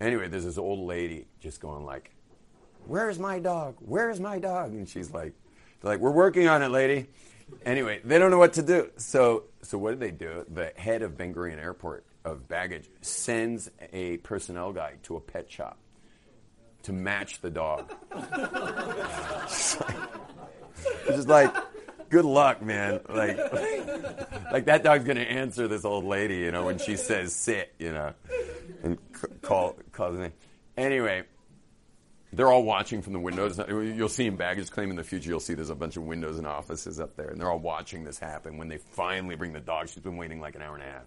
anyway, 0.00 0.28
there's 0.28 0.44
this 0.44 0.58
old 0.58 0.86
lady 0.86 1.26
just 1.40 1.60
going 1.60 1.84
like, 1.84 2.12
"Where's 2.86 3.18
my 3.18 3.38
dog? 3.38 3.76
Where's 3.80 4.20
my 4.20 4.38
dog?" 4.38 4.72
And 4.72 4.88
she's 4.88 5.12
like, 5.12 5.32
"They're 5.80 5.92
like, 5.92 6.00
we're 6.00 6.12
working 6.12 6.48
on 6.48 6.62
it, 6.62 6.68
lady." 6.68 7.08
Anyway, 7.64 8.00
they 8.04 8.18
don't 8.18 8.30
know 8.30 8.38
what 8.38 8.54
to 8.54 8.62
do. 8.62 8.90
So, 8.96 9.44
so 9.62 9.78
what 9.78 9.90
did 9.90 10.00
they 10.00 10.10
do? 10.10 10.44
The 10.48 10.72
head 10.76 11.02
of 11.02 11.16
Ben 11.16 11.34
Gurion 11.34 11.58
Airport 11.58 12.04
of 12.24 12.48
baggage 12.48 12.88
sends 13.00 13.70
a 13.92 14.18
personnel 14.18 14.72
guy 14.72 14.94
to 15.04 15.16
a 15.16 15.20
pet 15.20 15.50
shop 15.50 15.78
to 16.82 16.92
match 16.92 17.40
the 17.40 17.50
dog. 17.50 17.92
it's 19.50 19.76
just 21.06 21.28
like, 21.28 21.54
good 22.08 22.24
luck, 22.24 22.62
man. 22.62 23.00
Like, 23.08 23.38
like 24.52 24.64
that 24.66 24.82
dog's 24.82 25.04
gonna 25.04 25.20
answer 25.20 25.68
this 25.68 25.84
old 25.84 26.04
lady, 26.04 26.36
you 26.36 26.50
know, 26.50 26.64
when 26.64 26.78
she 26.78 26.96
says 26.96 27.34
sit, 27.34 27.74
you 27.78 27.92
know, 27.92 28.12
and 28.82 28.98
call 29.42 29.76
calls 29.92 30.18
me. 30.18 30.30
Anyway, 30.76 31.24
they're 32.32 32.50
all 32.50 32.62
watching 32.62 33.00
from 33.02 33.14
the 33.14 33.18
windows. 33.20 33.58
You'll 33.68 34.08
see 34.08 34.26
in 34.26 34.36
baggage 34.36 34.70
claim 34.70 34.90
in 34.90 34.96
the 34.96 35.04
future. 35.04 35.30
You'll 35.30 35.40
see 35.40 35.54
there's 35.54 35.70
a 35.70 35.74
bunch 35.74 35.96
of 35.96 36.02
windows 36.04 36.38
and 36.38 36.46
offices 36.46 37.00
up 37.00 37.16
there, 37.16 37.28
and 37.28 37.40
they're 37.40 37.50
all 37.50 37.58
watching 37.58 38.04
this 38.04 38.18
happen. 38.18 38.58
When 38.58 38.68
they 38.68 38.76
finally 38.78 39.34
bring 39.34 39.52
the 39.52 39.60
dog, 39.60 39.88
she's 39.88 40.02
been 40.02 40.16
waiting 40.16 40.40
like 40.40 40.54
an 40.54 40.62
hour 40.62 40.74
and 40.74 40.82
a 40.82 40.86
half. 40.86 41.06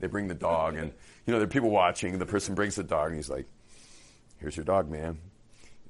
They 0.00 0.08
bring 0.08 0.28
the 0.28 0.34
dog, 0.34 0.76
and 0.76 0.92
you 1.26 1.32
know 1.32 1.38
there 1.38 1.46
are 1.46 1.50
people 1.50 1.70
watching. 1.70 2.18
The 2.18 2.26
person 2.26 2.54
brings 2.54 2.74
the 2.74 2.82
dog, 2.82 3.08
and 3.08 3.16
he's 3.16 3.30
like, 3.30 3.46
"Here's 4.38 4.56
your 4.56 4.64
dog, 4.64 4.90
man." 4.90 5.18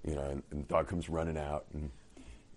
You 0.04 0.14
know, 0.14 0.22
and, 0.22 0.42
and 0.50 0.64
the 0.64 0.68
dog 0.68 0.86
comes 0.88 1.08
running 1.08 1.36
out, 1.38 1.64
and 1.72 1.90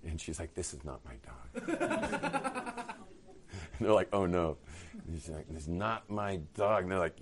and 0.06 0.22
she's 0.22 0.40
like, 0.40 0.54
"This 0.54 0.74
is 0.74 0.84
not 0.84 1.00
my 1.06 1.16
dog." 1.26 2.96
they're 3.80 3.92
like, 3.94 4.10
"Oh 4.14 4.26
no!" 4.26 4.58
And 4.94 5.16
he's 5.16 5.30
like, 5.30 5.48
"This 5.50 5.64
is 5.64 5.70
not 5.70 6.10
my 6.10 6.42
dog." 6.54 6.84
And 6.84 6.92
they're 6.92 7.00
like, 7.00 7.18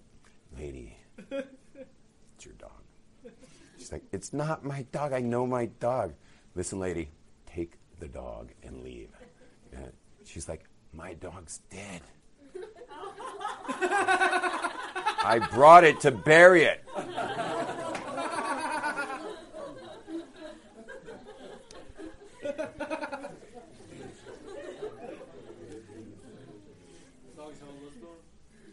"Lady, 0.58 0.98
it's 1.32 2.46
your 2.46 2.56
dog." 2.56 2.77
She's 3.88 3.94
like, 3.94 4.04
"It's 4.12 4.34
not 4.34 4.66
my 4.66 4.86
dog. 4.92 5.14
I 5.14 5.22
know 5.22 5.48
my 5.48 5.68
dog." 5.68 6.14
Listen, 6.56 6.78
lady, 6.78 7.10
take 7.46 7.76
the 8.02 8.10
dog 8.10 8.50
and 8.62 8.84
leave. 8.84 9.08
And 9.72 9.94
she's 10.26 10.50
like, 10.50 10.66
"My 10.92 11.14
dog's 11.14 11.62
dead." 11.70 12.02
I 15.24 15.40
brought 15.54 15.86
it 15.86 16.02
to 16.02 16.12
bury 16.12 16.64
it. 16.64 16.84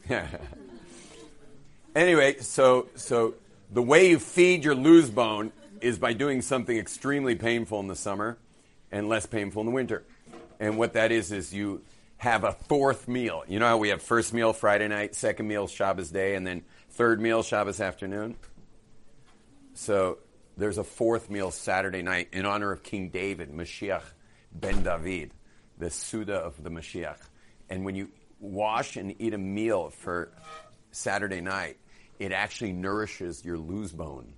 anyway, 1.94 2.37
so 2.40 2.88
so 2.96 3.35
the 3.75 3.83
way 3.83 4.09
you 4.09 4.21
feed 4.21 4.65
your 4.65 4.77
luz 4.77 5.11
bone 5.11 5.53
is 5.81 5.99
by 5.99 6.13
doing 6.13 6.43
something 6.43 6.79
extremely 6.79 7.35
painful 7.35 7.81
in 7.81 7.89
the 7.89 7.97
summer 7.97 8.39
and 8.93 9.09
less 9.09 9.27
painful 9.27 9.61
in 9.63 9.67
the 9.67 9.73
winter. 9.73 10.05
And 10.61 10.79
what 10.79 10.93
that 10.93 11.11
is 11.11 11.33
is 11.33 11.53
you 11.53 11.83
have 12.19 12.45
a 12.45 12.53
fourth 12.53 13.09
meal. 13.09 13.43
You 13.49 13.59
know 13.59 13.67
how 13.67 13.79
we 13.79 13.89
have 13.89 14.01
first 14.01 14.33
meal 14.33 14.53
Friday 14.53 14.87
night, 14.87 15.17
second 15.17 15.49
meal 15.49 15.67
Shabbos 15.67 16.11
day, 16.11 16.37
and 16.37 16.47
then 16.47 16.63
third 16.91 17.21
meal 17.21 17.43
Shabbos 17.43 17.81
afternoon? 17.81 18.37
So 19.75 20.19
there's 20.57 20.79
a 20.79 20.85
fourth 20.85 21.29
meal 21.29 21.51
Saturday 21.51 22.03
night 22.03 22.29
in 22.33 22.47
honor 22.47 22.71
of 22.71 22.85
King 22.85 23.09
David, 23.09 23.51
Mashiach 23.51 24.05
ben 24.53 24.85
David, 24.85 25.33
the 25.79 25.91
Suda 25.91 26.37
of 26.37 26.63
the 26.63 26.71
Mashiach. 26.71 27.19
And 27.69 27.85
when 27.85 27.97
you 27.97 28.11
wash 28.39 28.97
and 28.97 29.21
eat 29.21 29.35
a 29.35 29.39
meal 29.39 29.91
for 29.91 30.31
Saturday 30.93 31.41
night, 31.41 31.77
it 32.18 32.33
actually 32.33 32.72
nourishes 32.72 33.44
your 33.44 33.59
luz 33.59 33.92
bone 33.92 34.35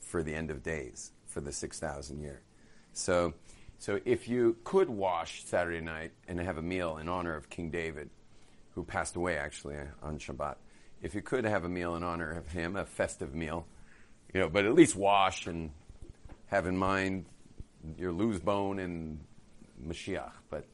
for 0.00 0.22
the 0.22 0.34
end 0.34 0.50
of 0.50 0.62
days, 0.62 1.12
for 1.26 1.40
the 1.40 1.52
6,000 1.52 2.20
year. 2.20 2.42
So, 2.92 3.34
so 3.78 4.00
if 4.04 4.28
you 4.28 4.56
could 4.64 4.88
wash 4.88 5.44
Saturday 5.44 5.80
night 5.80 6.12
and 6.26 6.40
have 6.40 6.58
a 6.58 6.62
meal 6.62 6.98
in 6.98 7.08
honor 7.08 7.36
of 7.36 7.48
King 7.50 7.70
David, 7.70 8.10
who 8.74 8.84
passed 8.84 9.16
away 9.16 9.36
actually 9.36 9.76
on 10.02 10.18
Shabbat, 10.18 10.56
if 11.02 11.14
you 11.14 11.22
could 11.22 11.44
have 11.44 11.64
a 11.64 11.68
meal 11.68 11.96
in 11.96 12.02
honor 12.02 12.30
of 12.30 12.48
him, 12.48 12.76
a 12.76 12.84
festive 12.84 13.34
meal, 13.34 13.66
you 14.34 14.40
know, 14.40 14.48
but 14.48 14.64
at 14.64 14.74
least 14.74 14.96
wash 14.96 15.46
and 15.46 15.70
have 16.46 16.66
in 16.66 16.76
mind 16.76 17.26
your 17.96 18.12
luz 18.12 18.38
bone 18.38 18.78
and 18.78 19.20
Mashiach. 19.86 20.32
But 20.50 20.66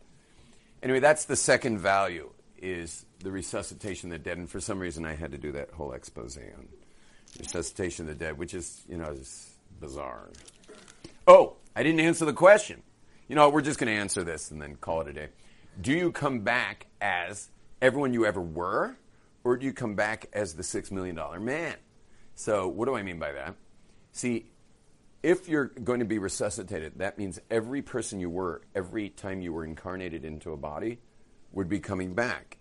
anyway, 0.83 1.01
that's 1.01 1.27
the 1.27 1.37
second 1.37 1.79
value 1.79 2.31
is 2.67 3.07
the 3.21 3.31
resuscitation 3.31 4.13
of 4.13 4.19
the 4.19 4.25
dead. 4.31 4.39
And 4.39 4.51
for 4.51 4.61
some 4.61 4.79
reason, 4.79 5.05
I 5.05 5.15
had 5.15 5.33
to 5.33 5.39
do 5.39 5.53
that 5.53 5.71
whole 5.71 5.93
expose 5.93 6.37
on 6.37 6.69
resuscitation 7.39 8.09
of 8.09 8.19
the 8.19 8.25
dead, 8.25 8.39
which 8.39 8.55
is, 8.55 8.83
you 8.89 8.97
know, 8.97 9.11
is 9.11 9.57
bizarre. 9.81 10.31
Oh, 11.27 11.57
I 11.75 11.83
didn't 11.83 12.01
answer 12.01 12.25
the 12.25 12.33
question. 12.33 12.83
You 13.29 13.35
know, 13.35 13.49
we're 13.49 13.63
just 13.63 13.79
going 13.79 13.93
to 13.93 14.01
answer 14.01 14.23
this 14.23 14.51
and 14.51 14.61
then 14.61 14.77
call 14.77 15.01
it 15.01 15.09
a 15.09 15.13
day. 15.13 15.29
Do 15.81 15.93
you 15.93 16.13
come 16.13 16.41
back 16.41 16.87
as 17.01 17.49
everyone 17.83 18.15
you 18.15 18.25
ever 18.25 18.41
were, 18.41 18.97
or 19.45 19.57
do 19.57 19.67
you 19.67 19.73
come 19.73 19.95
back 19.95 20.27
as 20.33 20.55
the 20.55 20.63
six 20.63 20.91
million 20.91 21.17
dollar 21.17 21.41
man? 21.41 21.75
So, 22.35 22.69
what 22.69 22.87
do 22.87 22.95
I 22.95 23.03
mean 23.03 23.19
by 23.19 23.33
that? 23.33 23.55
See, 24.13 24.47
if 25.23 25.49
you're 25.49 25.67
going 25.67 25.99
to 25.99 26.07
be 26.07 26.19
resuscitated, 26.19 26.99
that 26.99 27.19
means 27.19 27.41
every 27.51 27.83
person 27.83 28.21
you 28.21 28.31
were, 28.31 28.63
every 28.75 29.09
time 29.09 29.41
you 29.43 29.53
were 29.53 29.65
incarnated 29.65 30.25
into 30.25 30.53
a 30.53 30.57
body, 30.57 30.99
would 31.53 31.69
be 31.69 31.81
coming 31.81 32.15
back. 32.15 32.56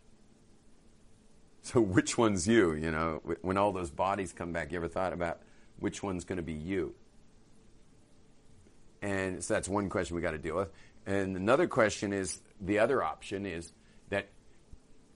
So, 1.65 1.81
which 1.81 2.15
one's 2.15 2.47
you? 2.47 2.73
You 2.73 2.91
know, 2.91 3.21
when 3.41 3.57
all 3.57 3.71
those 3.71 3.89
bodies 3.89 4.31
come 4.31 4.53
back, 4.53 4.71
you 4.71 4.77
ever 4.77 4.87
thought 4.87 5.13
about 5.13 5.39
which 5.79 6.03
one's 6.03 6.23
going 6.23 6.37
to 6.37 6.43
be 6.43 6.53
you? 6.53 6.93
And 9.01 9.43
so 9.43 9.55
that's 9.55 9.67
one 9.67 9.89
question 9.89 10.15
we 10.15 10.21
got 10.21 10.31
to 10.31 10.37
deal 10.37 10.57
with. 10.57 10.69
And 11.07 11.35
another 11.35 11.65
question 11.65 12.13
is 12.13 12.39
the 12.61 12.77
other 12.77 13.01
option 13.01 13.47
is 13.47 13.71
that 14.09 14.27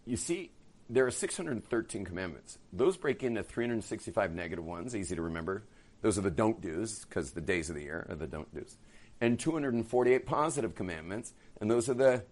you 0.06 0.18
see, 0.18 0.50
there 0.90 1.06
are 1.06 1.12
613 1.12 2.04
commandments. 2.04 2.58
Those 2.74 2.98
break 2.98 3.22
into 3.22 3.44
365 3.44 4.34
negative 4.34 4.66
ones, 4.66 4.96
easy 4.96 5.16
to 5.16 5.22
remember. 5.22 5.62
Those 6.02 6.18
are 6.18 6.22
the 6.22 6.32
don't 6.32 6.60
do's, 6.60 7.06
because 7.06 7.30
the 7.30 7.42
days 7.42 7.70
of 7.70 7.76
the 7.76 7.84
year 7.84 8.08
are 8.10 8.16
the 8.16 8.26
don't 8.26 8.52
do's. 8.56 8.76
And 9.22 9.40
248 9.40 10.26
positive 10.26 10.74
commandments, 10.74 11.32
and 11.62 11.70
those 11.70 11.90
are 11.90 11.94
the, 11.94 12.24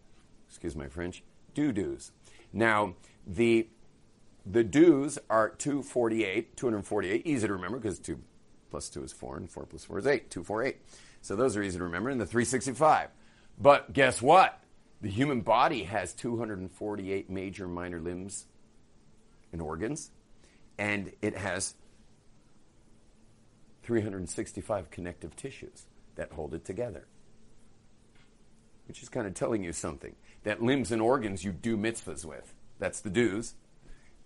excuse 0.50 0.76
my 0.76 0.88
French, 0.88 1.22
do 1.54 1.72
do's. 1.72 2.12
Now, 2.52 2.96
the 3.28 3.68
the 4.50 4.64
do's 4.64 5.20
are 5.30 5.50
248, 5.50 6.56
248, 6.56 7.26
easy 7.26 7.48
to 7.48 7.54
remember 7.54 7.78
because 7.78 8.00
2 8.00 8.20
plus 8.70 8.90
2 8.90 9.04
is 9.04 9.14
4 9.14 9.38
and 9.38 9.50
4 9.50 9.66
plus 9.66 9.86
4 9.86 10.00
is 10.00 10.08
8, 10.08 10.30
248. 10.30 10.78
So 11.22 11.36
those 11.36 11.58
are 11.58 11.64
easy 11.64 11.78
to 11.78 11.84
remember, 11.84 12.10
and 12.10 12.22
the 12.22 12.26
365. 12.26 13.10
But 13.60 13.94
guess 13.94 14.22
what? 14.22 14.62
The 15.02 15.10
human 15.10 15.42
body 15.42 15.84
has 15.84 16.14
248 16.14 17.30
major 17.30 17.68
minor 17.68 18.00
limbs 18.00 18.46
and 19.52 19.62
organs, 19.62 20.12
and 20.78 21.12
it 21.22 21.38
has 21.38 21.76
365 23.84 24.90
connective 24.92 25.36
tissues 25.36 25.86
that 26.16 26.32
hold 26.32 26.54
it 26.54 26.66
together. 26.66 27.08
Which 28.88 29.04
is 29.04 29.10
kind 29.10 29.28
of 29.28 29.34
telling 29.34 29.64
you 29.64 29.74
something. 29.74 30.16
That 30.44 30.62
limbs 30.62 30.92
and 30.92 31.02
organs 31.02 31.44
you 31.44 31.52
do 31.52 31.78
mitzvahs 31.78 32.26
with. 32.26 32.54
That's 32.80 33.02
the 33.02 33.10
do's. 33.10 33.54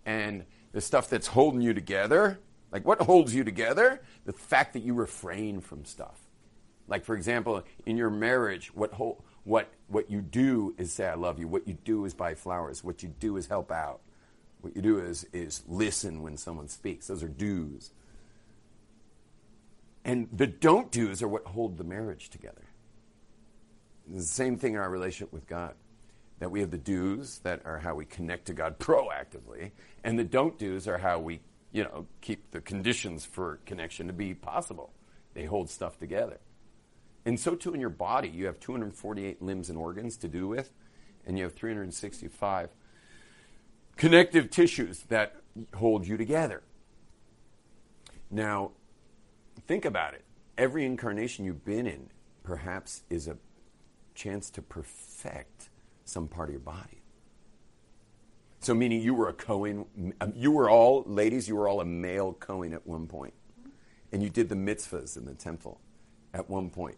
And 0.06 0.46
the 0.72 0.82
stuff 0.82 1.10
that's 1.10 1.28
holding 1.28 1.62
you 1.62 1.74
together, 1.74 2.40
like 2.72 2.86
what 2.86 3.02
holds 3.02 3.36
you 3.36 3.44
together? 3.44 4.02
The 4.26 4.34
fact 4.34 4.74
that 4.74 4.84
you 4.84 4.94
refrain 4.94 5.62
from 5.62 5.86
stuff. 5.86 6.20
Like, 6.88 7.06
for 7.06 7.16
example, 7.16 7.64
in 7.86 7.96
your 7.96 8.10
marriage, 8.10 8.74
what, 8.74 8.92
what, 9.44 9.70
what 9.88 10.10
you 10.10 10.22
do 10.22 10.76
is 10.78 10.92
say, 10.92 11.08
I 11.08 11.14
love 11.16 11.40
you. 11.40 11.48
What 11.48 11.68
you 11.68 11.78
do 11.86 12.06
is 12.06 12.14
buy 12.14 12.36
flowers. 12.36 12.84
What 12.84 13.02
you 13.02 13.10
do 13.20 13.38
is 13.38 13.48
help 13.48 13.72
out. 13.72 14.02
What 14.62 14.76
you 14.76 14.82
do 14.82 15.00
is, 15.00 15.26
is 15.32 15.64
listen 15.68 16.22
when 16.22 16.38
someone 16.38 16.68
speaks. 16.68 17.08
Those 17.08 17.24
are 17.24 17.30
do's. 17.30 17.92
And 20.04 20.28
the 20.32 20.48
don't 20.48 20.92
do's 20.92 21.22
are 21.22 21.28
what 21.28 21.46
hold 21.46 21.78
the 21.78 21.84
marriage 21.84 22.30
together. 22.30 22.64
It's 24.14 24.26
the 24.26 24.34
same 24.34 24.58
thing 24.58 24.74
in 24.74 24.80
our 24.80 24.90
relationship 24.90 25.32
with 25.32 25.48
God. 25.48 25.76
That 26.42 26.50
we 26.50 26.60
have 26.62 26.72
the 26.72 26.78
do's 26.78 27.38
that 27.44 27.62
are 27.66 27.78
how 27.78 27.94
we 27.94 28.06
connect 28.06 28.48
to 28.48 28.54
God 28.54 28.80
proactively, 28.80 29.72
and 30.04 30.18
the 30.18 30.24
don't 30.24 30.58
do's 30.58 30.88
are 30.88 30.98
how 30.98 31.20
we, 31.20 31.40
you 31.72 31.84
know, 31.84 32.08
keep 32.20 32.50
the 32.50 32.60
conditions 32.60 33.26
for 33.26 33.60
connection 33.66 34.08
to 34.08 34.14
be 34.14 34.34
possible. 34.34 34.92
They 35.36 35.46
hold 35.46 35.70
stuff 35.70 36.00
together. 36.00 36.40
And 37.26 37.40
so 37.40 37.54
too 37.54 37.76
in 37.76 37.80
your 37.80 37.92
body, 37.92 38.28
you 38.28 38.48
have 38.48 38.60
248 38.60 39.40
limbs 39.40 39.70
and 39.70 39.78
organs 39.78 40.18
to 40.18 40.28
do 40.28 40.48
with, 40.48 40.72
and 41.28 41.38
you 41.38 41.44
have 41.44 41.54
365 41.54 42.70
connective 43.96 44.50
tissues 44.50 45.04
that 45.10 45.36
hold 45.76 46.08
you 46.08 46.18
together. 46.18 46.64
Now, 48.32 48.72
think 49.68 49.86
about 49.86 50.16
it. 50.16 50.26
Every 50.58 50.86
incarnation 50.86 51.46
you've 51.46 51.64
been 51.64 51.86
in 51.86 52.10
perhaps 52.44 53.04
is 53.10 53.28
a 53.28 53.38
chance 54.16 54.50
to 54.52 54.62
perfect 54.62 55.70
some 56.12 56.28
part 56.28 56.50
of 56.50 56.54
your 56.54 56.60
body. 56.60 57.02
So, 58.60 58.76
meaning 58.76 59.02
you 59.02 59.16
were 59.16 59.28
a 59.28 59.34
Cohen, 59.34 59.86
um, 60.22 60.34
you 60.36 60.52
were 60.52 60.70
all, 60.70 61.04
ladies, 61.08 61.48
you 61.48 61.56
were 61.56 61.68
all 61.68 61.82
a 61.82 61.86
male 61.86 62.34
Cohen 62.34 62.74
at 62.74 62.86
one 62.86 63.08
point. 63.08 63.34
And 64.12 64.22
you 64.22 64.30
did 64.30 64.50
the 64.50 64.56
mitzvahs 64.56 65.18
in 65.18 65.26
the 65.26 65.34
temple 65.34 65.80
at 66.34 66.50
one 66.50 66.70
point. 66.70 66.98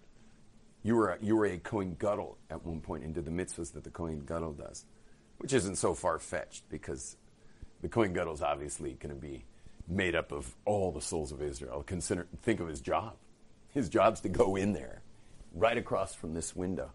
You 0.81 0.95
were 0.95 1.11
a, 1.11 1.17
you 1.21 1.37
were 1.37 1.45
a 1.45 1.57
Cohen 1.57 1.95
Gadol 1.97 2.37
at 2.49 2.65
one 2.65 2.81
point 2.81 3.03
and 3.05 3.13
did 3.13 3.23
the 3.23 3.31
mitzvahs 3.31 3.71
that 3.73 3.85
the 3.85 3.89
Cohen 3.89 4.25
Gadol 4.27 4.53
does, 4.53 4.83
which 5.37 5.53
isn't 5.53 5.77
so 5.77 5.93
far 5.93 6.19
fetched 6.19 6.67
because 6.69 7.15
the 7.81 7.87
Cohen 7.87 8.11
Gadol 8.11 8.33
is 8.33 8.41
obviously 8.41 8.93
going 8.99 9.15
to 9.15 9.21
be 9.21 9.45
made 9.87 10.15
up 10.15 10.33
of 10.33 10.55
all 10.65 10.91
the 10.91 11.01
souls 11.01 11.31
of 11.31 11.41
Israel. 11.41 11.83
Consider, 11.83 12.27
think 12.41 12.59
of 12.59 12.67
his 12.67 12.81
job. 12.81 13.15
His 13.69 13.87
job's 13.87 14.19
to 14.21 14.29
go 14.29 14.55
in 14.55 14.73
there, 14.73 15.01
right 15.53 15.77
across 15.77 16.13
from 16.13 16.33
this 16.33 16.55
window, 16.55 16.91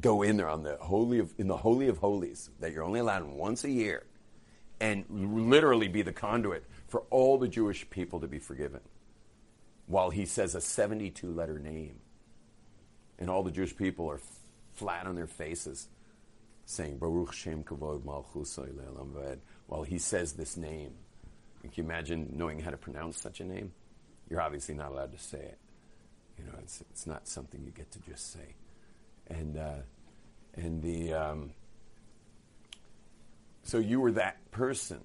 go 0.00 0.22
in 0.22 0.36
there 0.36 0.48
on 0.48 0.62
the 0.62 0.76
holy 0.76 1.18
of, 1.18 1.32
in 1.38 1.48
the 1.48 1.56
holy 1.56 1.88
of 1.88 1.98
holies 1.98 2.50
that 2.60 2.72
you're 2.72 2.84
only 2.84 3.00
allowed 3.00 3.24
once 3.24 3.64
a 3.64 3.70
year, 3.70 4.04
and 4.80 5.04
literally 5.08 5.88
be 5.88 6.02
the 6.02 6.12
conduit 6.12 6.64
for 6.88 7.00
all 7.10 7.38
the 7.38 7.48
Jewish 7.48 7.88
people 7.88 8.20
to 8.20 8.28
be 8.28 8.38
forgiven, 8.38 8.80
while 9.86 10.10
he 10.10 10.26
says 10.26 10.54
a 10.54 10.60
72 10.60 11.30
letter 11.30 11.58
name, 11.58 12.00
and 13.18 13.30
all 13.30 13.42
the 13.42 13.50
Jewish 13.50 13.74
people 13.74 14.10
are 14.10 14.20
flat 14.74 15.06
on 15.06 15.14
their 15.14 15.26
faces, 15.26 15.88
saying 16.66 16.98
Baruch 16.98 17.32
Shem 17.32 17.64
Kavod 17.64 18.02
Vaed, 18.02 19.38
while 19.66 19.82
he 19.82 19.98
says 19.98 20.32
this 20.32 20.56
name. 20.56 20.92
Can 21.62 21.72
you 21.74 21.84
imagine 21.84 22.32
knowing 22.36 22.60
how 22.60 22.70
to 22.70 22.76
pronounce 22.76 23.20
such 23.20 23.40
a 23.40 23.44
name? 23.44 23.72
You're 24.28 24.40
obviously 24.40 24.74
not 24.74 24.92
allowed 24.92 25.12
to 25.12 25.18
say 25.18 25.38
it. 25.38 25.58
You 26.38 26.44
know, 26.44 26.58
it's, 26.62 26.82
it's 26.90 27.06
not 27.06 27.26
something 27.26 27.62
you 27.64 27.70
get 27.70 27.90
to 27.92 27.98
just 28.00 28.32
say. 28.32 28.54
And, 29.28 29.56
uh, 29.56 29.74
and 30.54 30.82
the, 30.82 31.12
um, 31.14 31.50
so 33.62 33.78
you 33.78 34.00
were 34.00 34.12
that 34.12 34.50
person 34.50 35.00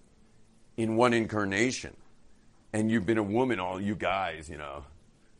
in 0.77 0.95
one 0.95 1.13
incarnation. 1.13 1.95
And 2.73 2.89
you've 2.89 3.05
been 3.05 3.17
a 3.17 3.23
woman, 3.23 3.60
all 3.60 3.81
you 3.81 3.95
guys, 3.95 4.49
you 4.49 4.57
know. 4.57 4.84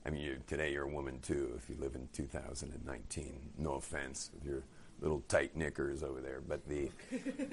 I 0.06 0.10
mean, 0.10 0.22
you, 0.22 0.38
today 0.48 0.74
you're 0.74 0.84
a 0.84 0.90
woman 0.90 1.20
too, 1.22 1.54
if 1.58 1.70
you 1.70 1.76
live 1.80 1.96
in 1.96 2.10
2019. 2.14 3.52
No 3.58 3.74
offense 3.76 4.32
with 4.34 4.44
your 4.44 4.64
little 5.00 5.22
tight 5.28 5.56
knickers 5.56 6.04
over 6.04 6.22
there, 6.22 6.42
but 6.48 6.68
the, 6.68 6.90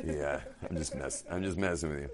the 0.03 0.29
uh, 0.29 0.41
I'm 0.69 0.77
just 0.77 0.95
mess, 0.95 1.25
I'm 1.31 1.43
just 1.43 1.57
messing 1.59 1.91
with 1.91 2.01
you. 2.01 2.11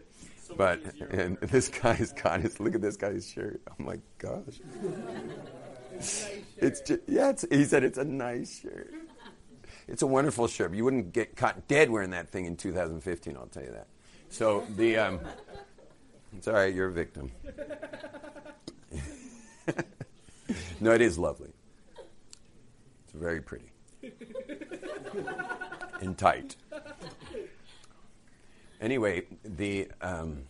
But 0.56 0.80
and 1.10 1.38
this 1.40 1.68
guy's 1.68 2.12
got 2.12 2.40
his. 2.40 2.60
Look 2.60 2.74
at 2.74 2.82
this 2.82 2.96
guy's 2.96 3.28
shirt. 3.28 3.60
Oh 3.68 3.74
my 3.78 3.98
gosh. 4.18 4.60
It's 6.56 6.80
just, 6.80 7.00
yeah. 7.06 7.30
It's, 7.30 7.44
he 7.48 7.64
said 7.64 7.84
it's 7.84 7.98
a 7.98 8.04
nice 8.04 8.60
shirt. 8.60 8.92
It's 9.86 10.02
a 10.02 10.06
wonderful 10.06 10.46
shirt. 10.46 10.74
You 10.74 10.84
wouldn't 10.84 11.12
get 11.12 11.36
caught 11.36 11.68
dead 11.68 11.90
wearing 11.90 12.10
that 12.10 12.28
thing 12.30 12.46
in 12.46 12.56
2015. 12.56 13.36
I'll 13.36 13.46
tell 13.46 13.62
you 13.62 13.72
that. 13.72 13.86
So 14.30 14.64
the 14.76 14.96
um, 14.96 15.20
it's 16.36 16.48
all 16.48 16.54
right. 16.54 16.74
You're 16.74 16.88
a 16.88 16.92
victim. 16.92 17.30
no, 20.80 20.92
it 20.92 21.00
is 21.00 21.18
lovely. 21.18 21.50
It's 23.04 23.12
very 23.12 23.40
pretty 23.40 23.70
and 26.00 26.16
tight. 26.16 26.56
Anyway, 28.80 29.24
the 29.44 29.88
um, 30.00 30.42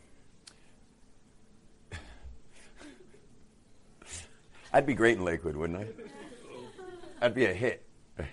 I'd 4.73 4.87
be 4.87 4.95
great 4.95 5.19
in 5.19 5.25
Lakewood, 5.25 5.57
wouldn't 5.57 5.79
I? 5.81 7.27
I'd 7.27 7.35
be 7.35 7.45
a 7.47 7.55
hit. 7.55 7.87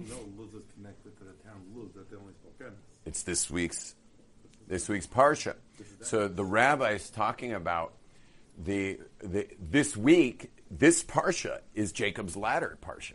No, 0.00 0.14
Luz 0.38 0.54
is 0.54 0.62
connected 0.74 1.18
to 1.18 1.24
the 1.24 1.32
town 1.44 1.60
Luz 1.74 1.90
that 1.94 2.10
they 2.10 2.16
only 2.16 2.32
spoke 2.32 2.54
Ennis. 2.60 2.78
It's 3.04 3.17
this 3.28 3.50
week's 3.50 3.94
this 4.66 4.88
week's 4.88 5.06
parsha. 5.06 5.54
So 6.00 6.28
the 6.28 6.44
rabbi 6.44 6.92
is 6.92 7.10
talking 7.10 7.52
about 7.52 7.92
the, 8.56 9.00
the 9.22 9.46
this 9.60 9.98
week. 9.98 10.50
This 10.70 11.04
parsha 11.04 11.60
is 11.74 11.92
Jacob's 11.92 12.38
ladder 12.38 12.78
parsha, 12.82 13.14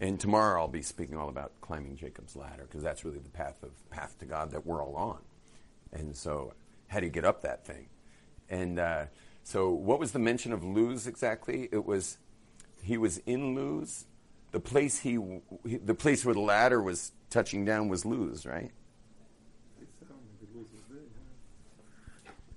and 0.00 0.18
tomorrow 0.18 0.62
I'll 0.62 0.68
be 0.68 0.80
speaking 0.80 1.18
all 1.18 1.28
about 1.28 1.52
climbing 1.60 1.96
Jacob's 1.96 2.34
ladder 2.34 2.64
because 2.64 2.82
that's 2.82 3.04
really 3.04 3.18
the 3.18 3.28
path 3.28 3.62
of 3.62 3.72
path 3.90 4.18
to 4.20 4.24
God 4.24 4.52
that 4.52 4.64
we're 4.64 4.82
all 4.82 4.96
on. 4.96 5.18
And 5.92 6.16
so, 6.16 6.54
how 6.88 7.00
do 7.00 7.04
you 7.04 7.12
get 7.12 7.26
up 7.26 7.42
that 7.42 7.66
thing? 7.66 7.88
And 8.48 8.78
uh, 8.78 9.04
so, 9.44 9.68
what 9.68 9.98
was 9.98 10.12
the 10.12 10.18
mention 10.18 10.54
of 10.54 10.64
Luz 10.64 11.06
exactly? 11.06 11.68
It 11.70 11.84
was 11.84 12.16
he 12.82 12.96
was 12.96 13.18
in 13.18 13.54
Luz. 13.54 14.06
The 14.52 14.60
place 14.60 15.00
he, 15.00 15.18
he 15.66 15.76
the 15.76 15.94
place 15.94 16.24
where 16.24 16.34
the 16.34 16.40
ladder 16.40 16.80
was 16.80 17.12
touching 17.28 17.66
down 17.66 17.88
was 17.88 18.06
Luz, 18.06 18.44
right? 18.44 18.72
They 19.78 19.86
said, 19.98 20.08
oh, 20.10 20.16
maybe 20.40 20.52
Luz 20.54 20.66
was 20.72 20.82
there. 20.90 20.98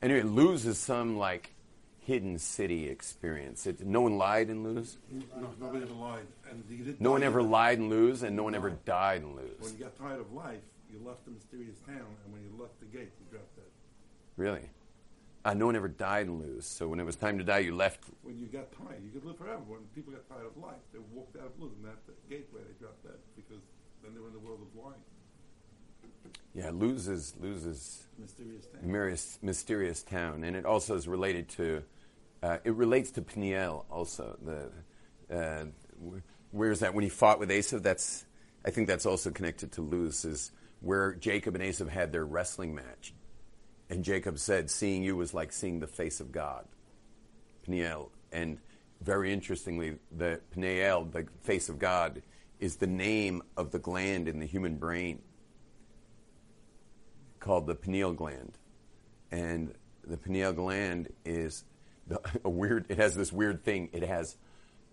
Anyway, 0.03 0.21
Luz 0.21 0.65
is 0.65 0.77
some 0.77 1.17
like 1.17 1.53
hidden 2.01 2.37
city 2.37 2.89
experience. 2.89 3.65
It, 3.65 3.79
no 3.85 4.01
one 4.01 4.17
lied 4.17 4.49
in 4.49 4.61
Luz. 4.61 4.97
No, 5.09 5.47
nobody 5.61 5.83
ever 5.85 5.93
lied. 5.93 6.27
And 6.49 6.99
No 6.99 7.11
one 7.11 7.23
ever 7.23 7.39
either. 7.39 7.49
lied 7.49 7.77
in 7.79 7.89
Luz, 7.89 8.21
and 8.21 8.35
no 8.35 8.43
one 8.43 8.53
ever 8.53 8.71
died 8.71 9.21
in 9.21 9.33
Luz. 9.33 9.45
When 9.59 9.71
you 9.71 9.79
got 9.85 9.97
tired 9.97 10.19
of 10.19 10.33
life, 10.33 10.59
you 10.91 10.99
left 11.07 11.23
the 11.23 11.31
mysterious 11.31 11.77
town, 11.87 12.03
and 12.25 12.33
when 12.33 12.43
you 12.43 12.51
left 12.61 12.77
the 12.81 12.85
gate, 12.85 13.11
you 13.17 13.25
dropped 13.31 13.55
dead. 13.55 13.63
Really? 14.35 14.69
Uh, 15.45 15.53
no 15.53 15.67
one 15.67 15.77
ever 15.77 15.87
died 15.87 16.27
in 16.27 16.37
Luz. 16.37 16.65
So 16.65 16.89
when 16.89 16.99
it 16.99 17.05
was 17.05 17.15
time 17.15 17.37
to 17.37 17.43
die, 17.45 17.59
you 17.59 17.73
left. 17.73 18.03
When 18.23 18.37
you 18.37 18.47
got 18.47 18.73
tired, 18.73 19.01
you 19.05 19.09
could 19.09 19.23
live 19.23 19.37
forever. 19.37 19.61
When 19.65 19.79
people 19.95 20.11
got 20.11 20.27
tired 20.27 20.47
of 20.47 20.57
life, 20.61 20.83
they 20.91 20.99
walked 21.13 21.37
out 21.37 21.45
of 21.45 21.59
Luz, 21.59 21.71
and 21.81 21.87
at 21.87 22.05
the 22.07 22.13
gateway, 22.29 22.59
they 22.67 22.75
dropped 22.77 23.03
dead 23.03 23.19
because 23.37 23.63
then 24.03 24.13
they 24.13 24.19
were 24.19 24.27
in 24.27 24.33
the 24.33 24.43
world 24.43 24.59
of 24.59 24.71
lying. 24.75 24.99
Yeah, 26.53 26.69
Luz 26.71 27.07
is 27.07 27.33
Luz 27.41 27.65
is 27.65 28.07
Mysterious 28.19 28.65
town. 28.65 28.81
mysterious, 28.83 29.39
mysterious 29.41 30.03
town, 30.03 30.43
and 30.43 30.55
it 30.55 30.65
also 30.65 30.95
is 30.95 31.07
related 31.07 31.49
to. 31.49 31.83
Uh, 32.43 32.57
it 32.63 32.75
relates 32.75 33.11
to 33.11 33.21
Peniel 33.21 33.85
also. 33.89 34.37
The 34.43 35.35
uh, 35.35 35.65
where's 36.51 36.79
that 36.81 36.93
when 36.93 37.03
he 37.03 37.09
fought 37.09 37.39
with 37.39 37.49
Esav? 37.49 37.81
That's 37.81 38.25
I 38.63 38.69
think 38.69 38.87
that's 38.87 39.05
also 39.05 39.31
connected 39.31 39.71
to 39.73 39.81
Luz. 39.81 40.25
Is 40.25 40.51
where 40.81 41.15
Jacob 41.15 41.55
and 41.55 41.63
Esav 41.63 41.89
had 41.89 42.11
their 42.11 42.25
wrestling 42.25 42.75
match, 42.75 43.15
and 43.89 44.03
Jacob 44.03 44.37
said, 44.37 44.69
"Seeing 44.69 45.03
you 45.03 45.15
was 45.15 45.33
like 45.33 45.51
seeing 45.51 45.79
the 45.79 45.87
face 45.87 46.19
of 46.19 46.31
God." 46.31 46.65
Peniel, 47.63 48.11
and 48.31 48.59
very 49.01 49.33
interestingly, 49.33 49.97
the 50.11 50.39
Peniel, 50.51 51.05
the 51.05 51.25
face 51.41 51.67
of 51.67 51.79
God, 51.79 52.21
is 52.59 52.75
the 52.75 52.87
name 52.87 53.41
of 53.57 53.71
the 53.71 53.79
gland 53.79 54.27
in 54.27 54.39
the 54.39 54.45
human 54.45 54.75
brain 54.75 55.21
called 57.43 57.67
the 57.67 57.75
pineal 57.75 58.13
gland, 58.13 58.57
and 59.29 59.73
the 60.07 60.15
pineal 60.15 60.53
gland 60.53 61.09
is 61.25 61.65
the, 62.07 62.19
a 62.45 62.49
weird. 62.49 62.85
It 62.89 62.97
has 62.97 63.15
this 63.15 63.31
weird 63.31 63.63
thing. 63.63 63.89
It 63.91 64.03
has, 64.03 64.37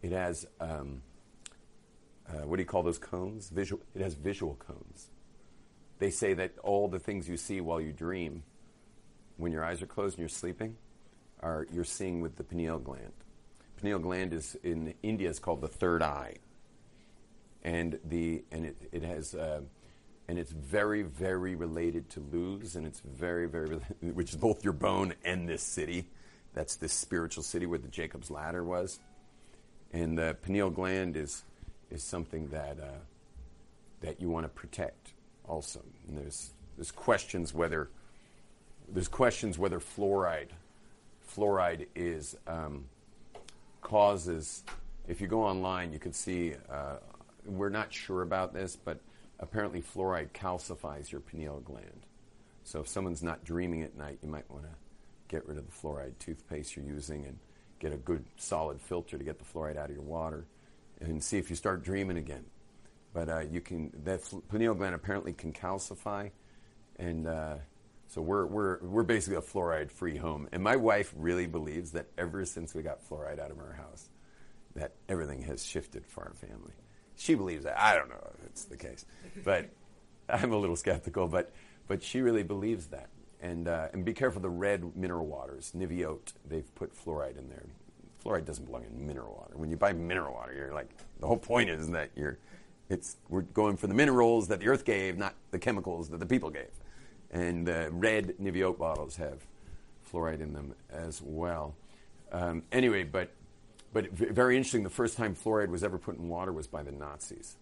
it 0.02 0.12
has, 0.12 0.46
um, 0.60 1.02
uh, 2.28 2.46
what 2.46 2.56
do 2.56 2.62
you 2.62 2.66
call 2.66 2.82
those 2.82 2.98
cones? 2.98 3.48
Visual. 3.48 3.80
It 3.94 4.02
has 4.02 4.14
visual 4.14 4.56
cones. 4.56 5.08
They 6.00 6.10
say 6.10 6.34
that 6.34 6.58
all 6.62 6.88
the 6.88 6.98
things 6.98 7.28
you 7.28 7.36
see 7.36 7.60
while 7.60 7.80
you 7.80 7.92
dream, 7.92 8.42
when 9.36 9.52
your 9.52 9.64
eyes 9.64 9.80
are 9.82 9.86
closed 9.86 10.14
and 10.14 10.20
you're 10.20 10.28
sleeping, 10.28 10.76
are 11.40 11.66
you're 11.72 11.84
seeing 11.84 12.20
with 12.20 12.36
the 12.36 12.44
pineal 12.44 12.78
gland. 12.78 13.12
Pineal 13.80 14.00
gland 14.00 14.32
is 14.32 14.56
in 14.62 14.94
India 15.02 15.30
is 15.30 15.38
called 15.38 15.60
the 15.60 15.68
third 15.68 16.02
eye, 16.02 16.36
and 17.62 18.00
the 18.04 18.42
and 18.50 18.66
it 18.66 18.76
it 18.90 19.02
has. 19.04 19.36
Uh, 19.36 19.60
and 20.30 20.38
it's 20.38 20.52
very, 20.52 21.02
very 21.02 21.56
related 21.56 22.08
to 22.08 22.20
Luz, 22.32 22.76
and 22.76 22.86
it's 22.86 23.00
very, 23.00 23.48
very, 23.48 23.68
which 24.00 24.30
is 24.30 24.36
both 24.36 24.62
your 24.62 24.72
bone 24.72 25.12
and 25.24 25.48
this 25.48 25.60
city. 25.60 26.06
That's 26.54 26.76
this 26.76 26.92
spiritual 26.92 27.42
city 27.42 27.66
where 27.66 27.80
the 27.80 27.88
Jacob's 27.88 28.30
ladder 28.30 28.62
was, 28.62 29.00
and 29.92 30.16
the 30.16 30.36
pineal 30.40 30.70
gland 30.70 31.16
is 31.16 31.42
is 31.90 32.04
something 32.04 32.46
that 32.50 32.78
uh, 32.78 33.00
that 34.02 34.20
you 34.20 34.30
want 34.30 34.44
to 34.44 34.48
protect 34.48 35.14
also. 35.48 35.80
And 36.06 36.16
there's 36.16 36.52
there's 36.76 36.92
questions 36.92 37.52
whether 37.52 37.90
there's 38.88 39.08
questions 39.08 39.58
whether 39.58 39.80
fluoride 39.80 40.50
fluoride 41.28 41.88
is 41.96 42.36
um, 42.46 42.84
causes. 43.80 44.62
If 45.08 45.20
you 45.20 45.26
go 45.26 45.42
online, 45.42 45.92
you 45.92 45.98
can 45.98 46.12
see. 46.12 46.54
Uh, 46.70 46.98
we're 47.44 47.68
not 47.68 47.92
sure 47.92 48.22
about 48.22 48.54
this, 48.54 48.76
but 48.76 49.00
apparently 49.40 49.82
fluoride 49.82 50.30
calcifies 50.30 51.10
your 51.10 51.20
pineal 51.20 51.60
gland. 51.60 52.06
So 52.62 52.80
if 52.80 52.88
someone's 52.88 53.22
not 53.22 53.42
dreaming 53.44 53.82
at 53.82 53.96
night, 53.96 54.18
you 54.22 54.28
might 54.28 54.48
want 54.50 54.64
to 54.64 54.70
get 55.28 55.46
rid 55.48 55.58
of 55.58 55.66
the 55.66 55.72
fluoride 55.72 56.18
toothpaste 56.18 56.76
you're 56.76 56.84
using 56.84 57.24
and 57.24 57.38
get 57.78 57.92
a 57.92 57.96
good 57.96 58.24
solid 58.36 58.80
filter 58.80 59.16
to 59.16 59.24
get 59.24 59.38
the 59.38 59.44
fluoride 59.44 59.78
out 59.78 59.88
of 59.88 59.96
your 59.96 60.04
water, 60.04 60.46
and 61.00 61.24
see 61.24 61.38
if 61.38 61.48
you 61.48 61.56
start 61.56 61.82
dreaming 61.82 62.18
again. 62.18 62.44
But 63.14 63.28
uh, 63.28 63.40
you 63.40 63.60
can 63.60 63.90
that 64.04 64.20
fl- 64.22 64.40
pineal 64.40 64.74
gland 64.74 64.94
apparently 64.94 65.32
can 65.32 65.52
calcify, 65.52 66.30
and 66.96 67.26
uh, 67.26 67.56
so 68.08 68.20
we're 68.20 68.44
we're 68.44 68.78
we're 68.82 69.02
basically 69.02 69.38
a 69.38 69.40
fluoride-free 69.40 70.18
home. 70.18 70.48
And 70.52 70.62
my 70.62 70.76
wife 70.76 71.12
really 71.16 71.46
believes 71.46 71.92
that 71.92 72.06
ever 72.18 72.44
since 72.44 72.74
we 72.74 72.82
got 72.82 73.08
fluoride 73.08 73.40
out 73.40 73.50
of 73.50 73.58
our 73.58 73.72
house, 73.72 74.10
that 74.74 74.92
everything 75.08 75.42
has 75.42 75.64
shifted 75.64 76.06
for 76.06 76.24
our 76.24 76.34
family. 76.34 76.74
She 77.20 77.34
believes 77.34 77.64
that. 77.64 77.78
I 77.78 77.94
don't 77.94 78.08
know 78.08 78.30
if 78.38 78.46
it's 78.46 78.64
the 78.64 78.78
case, 78.78 79.04
but 79.44 79.68
I'm 80.30 80.54
a 80.54 80.56
little 80.56 80.74
skeptical. 80.74 81.28
But 81.28 81.52
but 81.86 82.02
she 82.02 82.22
really 82.22 82.42
believes 82.42 82.86
that. 82.86 83.10
And 83.42 83.68
uh, 83.68 83.88
and 83.92 84.06
be 84.06 84.14
careful 84.14 84.40
the 84.40 84.48
red 84.48 84.96
mineral 84.96 85.26
waters, 85.26 85.72
Neviot. 85.74 86.32
They've 86.48 86.74
put 86.74 86.96
fluoride 86.96 87.36
in 87.36 87.50
there. 87.50 87.66
Fluoride 88.24 88.46
doesn't 88.46 88.64
belong 88.64 88.84
in 88.84 89.06
mineral 89.06 89.34
water. 89.34 89.52
When 89.58 89.70
you 89.70 89.76
buy 89.76 89.92
mineral 89.92 90.32
water, 90.32 90.54
you're 90.54 90.72
like 90.72 90.88
the 91.20 91.26
whole 91.26 91.36
point 91.36 91.68
is 91.68 91.90
that 91.90 92.08
you're 92.16 92.38
it's 92.88 93.18
we're 93.28 93.42
going 93.42 93.76
for 93.76 93.86
the 93.86 93.94
minerals 93.94 94.48
that 94.48 94.60
the 94.60 94.68
earth 94.68 94.86
gave, 94.86 95.18
not 95.18 95.34
the 95.50 95.58
chemicals 95.58 96.08
that 96.08 96.20
the 96.20 96.26
people 96.26 96.48
gave. 96.48 96.70
And 97.30 97.66
the 97.66 97.90
red 97.92 98.34
Neviot 98.38 98.78
bottles 98.78 99.16
have 99.16 99.46
fluoride 100.10 100.40
in 100.40 100.54
them 100.54 100.74
as 100.90 101.20
well. 101.22 101.74
Um, 102.32 102.62
anyway, 102.72 103.04
but 103.04 103.30
but 103.92 104.10
very 104.12 104.56
interesting, 104.56 104.84
the 104.84 104.90
first 104.90 105.16
time 105.16 105.34
fluoride 105.34 105.68
was 105.68 105.82
ever 105.82 105.98
put 105.98 106.16
in 106.16 106.28
water 106.28 106.52
was 106.52 106.66
by 106.66 106.82
the 106.82 106.92
Nazis. 106.92 107.56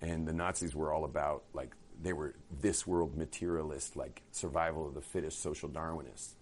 And 0.00 0.26
the 0.26 0.32
Nazis 0.32 0.74
were 0.74 0.92
all 0.92 1.04
about, 1.04 1.44
like, 1.52 1.74
they 2.02 2.12
were 2.12 2.34
this 2.60 2.86
world 2.86 3.16
materialist, 3.16 3.96
like 3.96 4.22
survival 4.32 4.88
of 4.88 4.94
the 4.94 5.00
fittest, 5.00 5.40
social 5.40 5.68
Darwinists. 5.68 6.34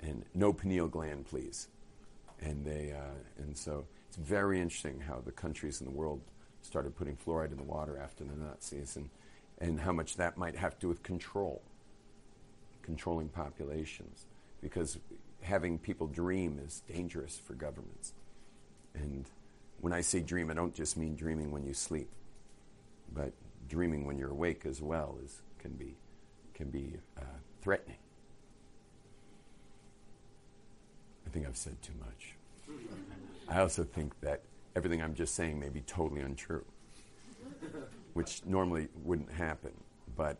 And 0.00 0.24
no 0.34 0.52
pineal 0.52 0.88
gland, 0.88 1.26
please. 1.26 1.68
And, 2.40 2.64
they, 2.64 2.92
uh, 2.92 3.42
and 3.42 3.56
so 3.56 3.86
it's 4.08 4.16
very 4.16 4.60
interesting 4.60 5.00
how 5.00 5.22
the 5.24 5.32
countries 5.32 5.80
in 5.80 5.86
the 5.86 5.92
world 5.92 6.20
started 6.62 6.96
putting 6.96 7.16
fluoride 7.16 7.52
in 7.52 7.56
the 7.56 7.62
water 7.62 7.98
after 7.98 8.24
the 8.24 8.34
Nazis 8.34 8.96
and, 8.96 9.08
and 9.58 9.80
how 9.80 9.92
much 9.92 10.16
that 10.16 10.36
might 10.36 10.56
have 10.56 10.74
to 10.74 10.80
do 10.80 10.88
with 10.88 11.02
control, 11.02 11.62
controlling 12.82 13.28
populations. 13.28 14.26
Because 14.60 14.98
having 15.42 15.78
people 15.78 16.06
dream 16.06 16.60
is 16.64 16.82
dangerous 16.88 17.38
for 17.38 17.54
governments. 17.54 18.12
And 18.94 19.28
when 19.80 19.92
I 19.92 20.00
say 20.00 20.20
dream, 20.20 20.50
I 20.50 20.54
don't 20.54 20.74
just 20.74 20.96
mean 20.96 21.14
dreaming 21.16 21.50
when 21.50 21.64
you 21.64 21.74
sleep, 21.74 22.10
but 23.12 23.32
dreaming 23.68 24.06
when 24.06 24.18
you're 24.18 24.30
awake 24.30 24.64
as 24.66 24.80
well 24.80 25.18
is, 25.24 25.42
can 25.58 25.72
be, 25.72 25.96
can 26.54 26.70
be 26.70 26.94
uh, 27.18 27.22
threatening. 27.60 27.98
I 31.26 31.30
think 31.30 31.46
I've 31.46 31.56
said 31.56 31.80
too 31.82 31.92
much. 31.98 32.34
I 33.48 33.60
also 33.60 33.84
think 33.84 34.18
that 34.20 34.42
everything 34.74 35.02
I'm 35.02 35.14
just 35.14 35.34
saying 35.34 35.58
may 35.58 35.68
be 35.68 35.80
totally 35.82 36.20
untrue, 36.20 36.64
which 38.14 38.44
normally 38.44 38.88
wouldn't 39.04 39.30
happen. 39.30 39.72
But 40.16 40.38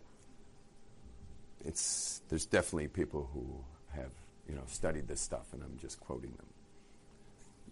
it's, 1.65 2.23
there's 2.29 2.47
definitely 2.47 2.89
people 2.89 3.29
who 3.33 3.47
have 3.99 4.13
you 4.49 4.55
know, 4.55 4.63
studied 4.67 5.09
this 5.09 5.21
stuff, 5.21 5.53
and 5.53 5.63
I'm 5.63 5.79
just 5.79 6.01
quoting 6.01 6.33
them. 6.33 6.47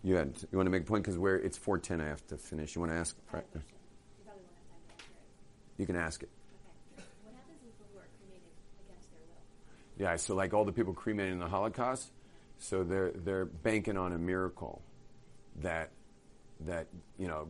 You, 0.03 0.17
had, 0.17 0.35
you 0.51 0.59
want 0.59 0.67
to 0.67 0.71
make 0.71 0.83
a 0.83 0.85
point 0.85 1.05
because 1.05 1.19
where 1.19 1.37
it's 1.37 1.59
4:10, 1.59 2.01
I 2.01 2.09
have 2.09 2.27
to 2.29 2.37
finish. 2.37 2.75
You 2.75 2.81
want 2.81 2.93
to 2.93 2.99
ask? 2.99 3.17
You 3.17 3.23
probably 3.31 3.47
won't 3.53 3.65
have 3.65 4.67
time 4.69 4.77
to 4.89 4.93
answer 4.93 5.05
it. 5.09 5.81
You 5.81 5.87
can 5.87 5.97
ask 5.97 6.23
it. 6.23 6.29
Okay. 6.99 7.07
What 7.23 7.35
happens 7.35 7.59
when 7.63 7.73
people 7.73 8.01
are 8.01 8.09
cremated 8.19 8.53
against 8.87 9.11
their 9.11 9.21
will? 9.27 10.11
Yeah, 10.13 10.17
so 10.17 10.35
like 10.35 10.53
all 10.53 10.65
the 10.65 10.73
people 10.73 10.93
cremated 10.93 11.33
in 11.33 11.39
the 11.39 11.49
Holocaust, 11.49 12.11
so 12.59 12.85
they're 12.85 13.13
they're 13.13 13.47
banking 13.47 13.97
on 13.97 14.13
a 14.13 14.19
miracle 14.19 14.83
that 15.63 15.91
that 16.61 16.89
you 17.19 17.29
know 17.29 17.49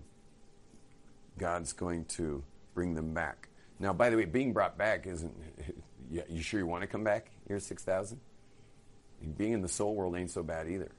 God's 1.39 1.73
going 1.73 2.05
to 2.05 2.45
bring 2.75 2.95
them 2.95 3.15
back. 3.15 3.49
Now, 3.81 3.93
by 3.93 4.11
the 4.11 4.17
way, 4.17 4.27
being 4.27 4.53
brought 4.53 4.79
back 4.79 5.07
isn't. 5.07 5.35
You, 6.11 6.23
you 6.29 6.43
sure 6.43 6.61
you 6.61 6.67
want 6.67 6.83
to 6.83 6.87
come 6.87 7.03
back? 7.03 7.31
You're 7.49 7.59
six 7.59 7.83
thousand. 7.83 8.21
Being 9.37 9.53
in 9.53 9.63
the 9.63 9.69
soul 9.69 9.95
world 9.95 10.17
ain't 10.17 10.31
so 10.31 10.43
bad 10.43 10.69
either. 10.69 10.93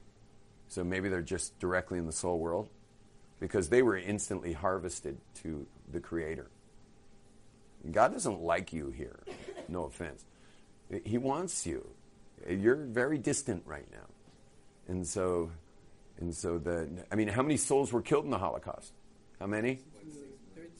So 0.68 0.82
maybe 0.82 1.08
they're 1.08 1.22
just 1.22 1.58
directly 1.58 1.98
in 1.98 2.06
the 2.06 2.12
soul 2.12 2.38
world 2.38 2.68
because 3.40 3.68
they 3.68 3.82
were 3.82 3.96
instantly 3.96 4.52
harvested 4.52 5.18
to 5.42 5.66
the 5.92 6.00
Creator. 6.00 6.50
God 7.90 8.12
doesn't 8.12 8.40
like 8.40 8.72
you 8.72 8.90
here. 8.90 9.20
No 9.68 9.84
offense. 9.84 10.24
He 11.04 11.18
wants 11.18 11.66
you. 11.66 11.86
You're 12.48 12.76
very 12.76 13.18
distant 13.18 13.62
right 13.66 13.86
now. 13.92 14.06
And 14.88 15.06
so, 15.06 15.50
and 16.18 16.34
so 16.34 16.58
the, 16.58 16.88
I 17.10 17.14
mean, 17.14 17.28
how 17.28 17.42
many 17.42 17.56
souls 17.56 17.92
were 17.92 18.02
killed 18.02 18.24
in 18.24 18.30
the 18.30 18.38
Holocaust? 18.38 18.92
How 19.40 19.46
many? 19.46 19.80
13. 20.54 20.70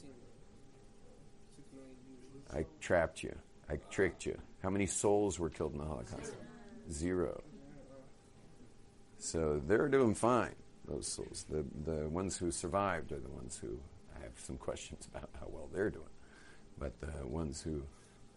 Six 1.55 1.67
million 1.73 1.95
Jews. 2.05 2.41
I 2.53 2.65
trapped 2.81 3.23
you. 3.23 3.35
I 3.69 3.77
tricked 3.91 4.25
you. 4.25 4.37
How 4.63 4.69
many 4.69 4.85
souls 4.85 5.39
were 5.39 5.49
killed 5.49 5.73
in 5.73 5.79
the 5.79 5.85
Holocaust? 5.85 6.33
Zero. 6.91 7.41
So 9.19 9.61
they're 9.65 9.87
doing 9.87 10.13
fine, 10.13 10.55
those 10.87 11.07
souls. 11.07 11.45
The, 11.49 11.65
the 11.85 12.07
ones 12.07 12.37
who 12.37 12.51
survived 12.51 13.11
are 13.11 13.19
the 13.19 13.29
ones 13.29 13.57
who 13.61 13.79
I 14.15 14.23
have 14.23 14.33
some 14.37 14.57
questions 14.57 15.07
about 15.13 15.29
how 15.39 15.47
well 15.49 15.69
they're 15.73 15.89
doing. 15.89 16.05
But 16.77 16.99
the 17.01 17.25
ones 17.25 17.61
who, 17.61 17.83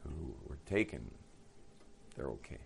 who 0.03 0.35
were 0.49 0.59
taken, 0.67 1.11
they're 2.17 2.31
okay. 2.31 2.59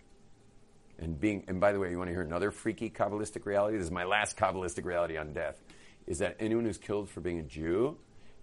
And 0.97 1.19
being, 1.19 1.43
and 1.47 1.59
by 1.59 1.73
the 1.73 1.79
way, 1.79 1.91
you 1.91 1.97
want 1.97 2.07
to 2.07 2.13
hear 2.13 2.21
another 2.21 2.51
freaky 2.51 2.89
Kabbalistic 2.89 3.45
reality? 3.45 3.77
This 3.77 3.85
is 3.85 3.91
my 3.91 4.05
last 4.05 4.37
Kabbalistic 4.37 4.85
reality 4.85 5.17
on 5.17 5.33
death. 5.33 5.61
Is 6.07 6.19
that 6.19 6.37
anyone 6.39 6.63
who's 6.63 6.77
killed 6.77 7.09
for 7.09 7.19
being 7.19 7.39
a 7.39 7.43
Jew 7.43 7.97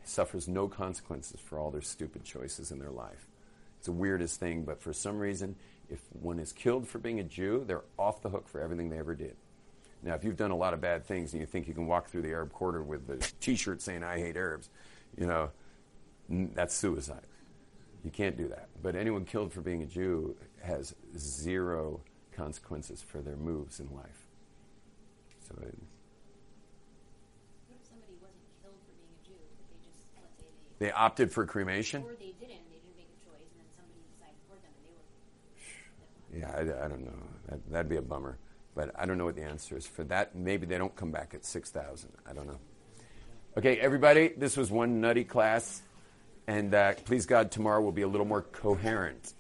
suffers 0.04 0.48
no 0.48 0.68
consequences 0.68 1.40
for 1.40 1.58
all 1.58 1.70
their 1.70 1.82
stupid 1.82 2.24
choices 2.24 2.70
in 2.70 2.78
their 2.78 2.90
life. 2.90 3.26
It's 3.78 3.86
the 3.86 3.92
weirdest 3.92 4.38
thing, 4.38 4.64
but 4.64 4.80
for 4.80 4.92
some 4.92 5.18
reason, 5.18 5.56
if 5.92 6.00
one 6.12 6.38
is 6.38 6.52
killed 6.52 6.88
for 6.88 6.98
being 6.98 7.20
a 7.20 7.24
Jew, 7.24 7.64
they're 7.66 7.82
off 7.98 8.22
the 8.22 8.30
hook 8.30 8.48
for 8.48 8.60
everything 8.60 8.88
they 8.88 8.98
ever 8.98 9.14
did. 9.14 9.36
Now, 10.02 10.14
if 10.14 10.24
you've 10.24 10.36
done 10.36 10.50
a 10.50 10.56
lot 10.56 10.74
of 10.74 10.80
bad 10.80 11.04
things 11.04 11.32
and 11.32 11.40
you 11.40 11.46
think 11.46 11.68
you 11.68 11.74
can 11.74 11.86
walk 11.86 12.08
through 12.08 12.22
the 12.22 12.30
Arab 12.30 12.52
quarter 12.52 12.82
with 12.82 13.08
a 13.08 13.18
T-shirt 13.40 13.80
saying 13.80 14.02
"I 14.02 14.18
hate 14.18 14.36
Arabs," 14.36 14.68
you 15.16 15.26
know, 15.26 15.50
that's 16.28 16.74
suicide. 16.74 17.26
You 18.04 18.10
can't 18.10 18.36
do 18.36 18.48
that. 18.48 18.68
But 18.82 18.96
anyone 18.96 19.24
killed 19.24 19.52
for 19.52 19.60
being 19.60 19.82
a 19.82 19.86
Jew 19.86 20.34
has 20.62 20.94
zero 21.16 22.00
consequences 22.32 23.00
for 23.00 23.20
their 23.20 23.36
moves 23.36 23.78
in 23.78 23.94
life. 23.94 24.26
So, 25.46 25.54
it, 25.60 25.78
What 27.68 27.78
if 27.78 27.86
somebody 27.86 28.14
wasn't 28.18 28.42
killed 28.60 28.74
for 28.82 28.94
being 28.98 29.14
a 29.14 29.22
Jew, 29.22 29.38
but 29.38 29.68
they 29.70 29.78
just, 29.86 30.02
let's 30.18 30.34
say 30.40 30.46
they, 30.80 30.86
they 30.86 30.92
opted 30.92 31.30
for 31.30 31.46
cremation. 31.46 32.02
they 32.18 32.34
didn't 32.40 32.66
make 32.96 33.06
a 33.06 33.18
choice, 33.22 33.46
and 33.54 33.62
then 33.62 33.70
somebody 33.70 34.02
decided 34.10 34.40
for 34.50 34.58
them, 34.58 34.72
and 34.74 34.82
they 34.82 34.94
were. 34.98 35.06
Yeah, 36.36 36.50
I, 36.50 36.84
I 36.84 36.88
don't 36.88 37.04
know. 37.04 37.12
That, 37.48 37.70
that'd 37.70 37.88
be 37.88 37.96
a 37.96 38.02
bummer. 38.02 38.38
But 38.74 38.90
I 38.98 39.04
don't 39.04 39.18
know 39.18 39.26
what 39.26 39.36
the 39.36 39.42
answer 39.42 39.76
is 39.76 39.86
for 39.86 40.04
that. 40.04 40.34
Maybe 40.34 40.66
they 40.66 40.78
don't 40.78 40.94
come 40.96 41.10
back 41.10 41.34
at 41.34 41.44
6,000. 41.44 42.10
I 42.28 42.32
don't 42.32 42.46
know. 42.46 42.58
Okay, 43.56 43.76
everybody, 43.78 44.28
this 44.28 44.56
was 44.56 44.70
one 44.70 45.00
nutty 45.00 45.24
class. 45.24 45.82
And 46.46 46.74
uh, 46.74 46.94
please 47.04 47.26
God, 47.26 47.50
tomorrow 47.50 47.82
will 47.82 47.92
be 47.92 48.02
a 48.02 48.08
little 48.08 48.26
more 48.26 48.42
coherent. 48.42 49.34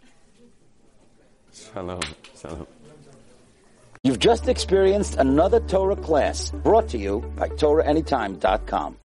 Shalom. 1.52 2.02
Shalom. 2.38 2.66
You've 4.04 4.18
just 4.18 4.48
experienced 4.48 5.16
another 5.16 5.60
Torah 5.60 5.96
class 5.96 6.50
brought 6.50 6.88
to 6.88 6.98
you 6.98 7.20
by 7.36 7.48
TorahAnytime.com. 7.48 8.96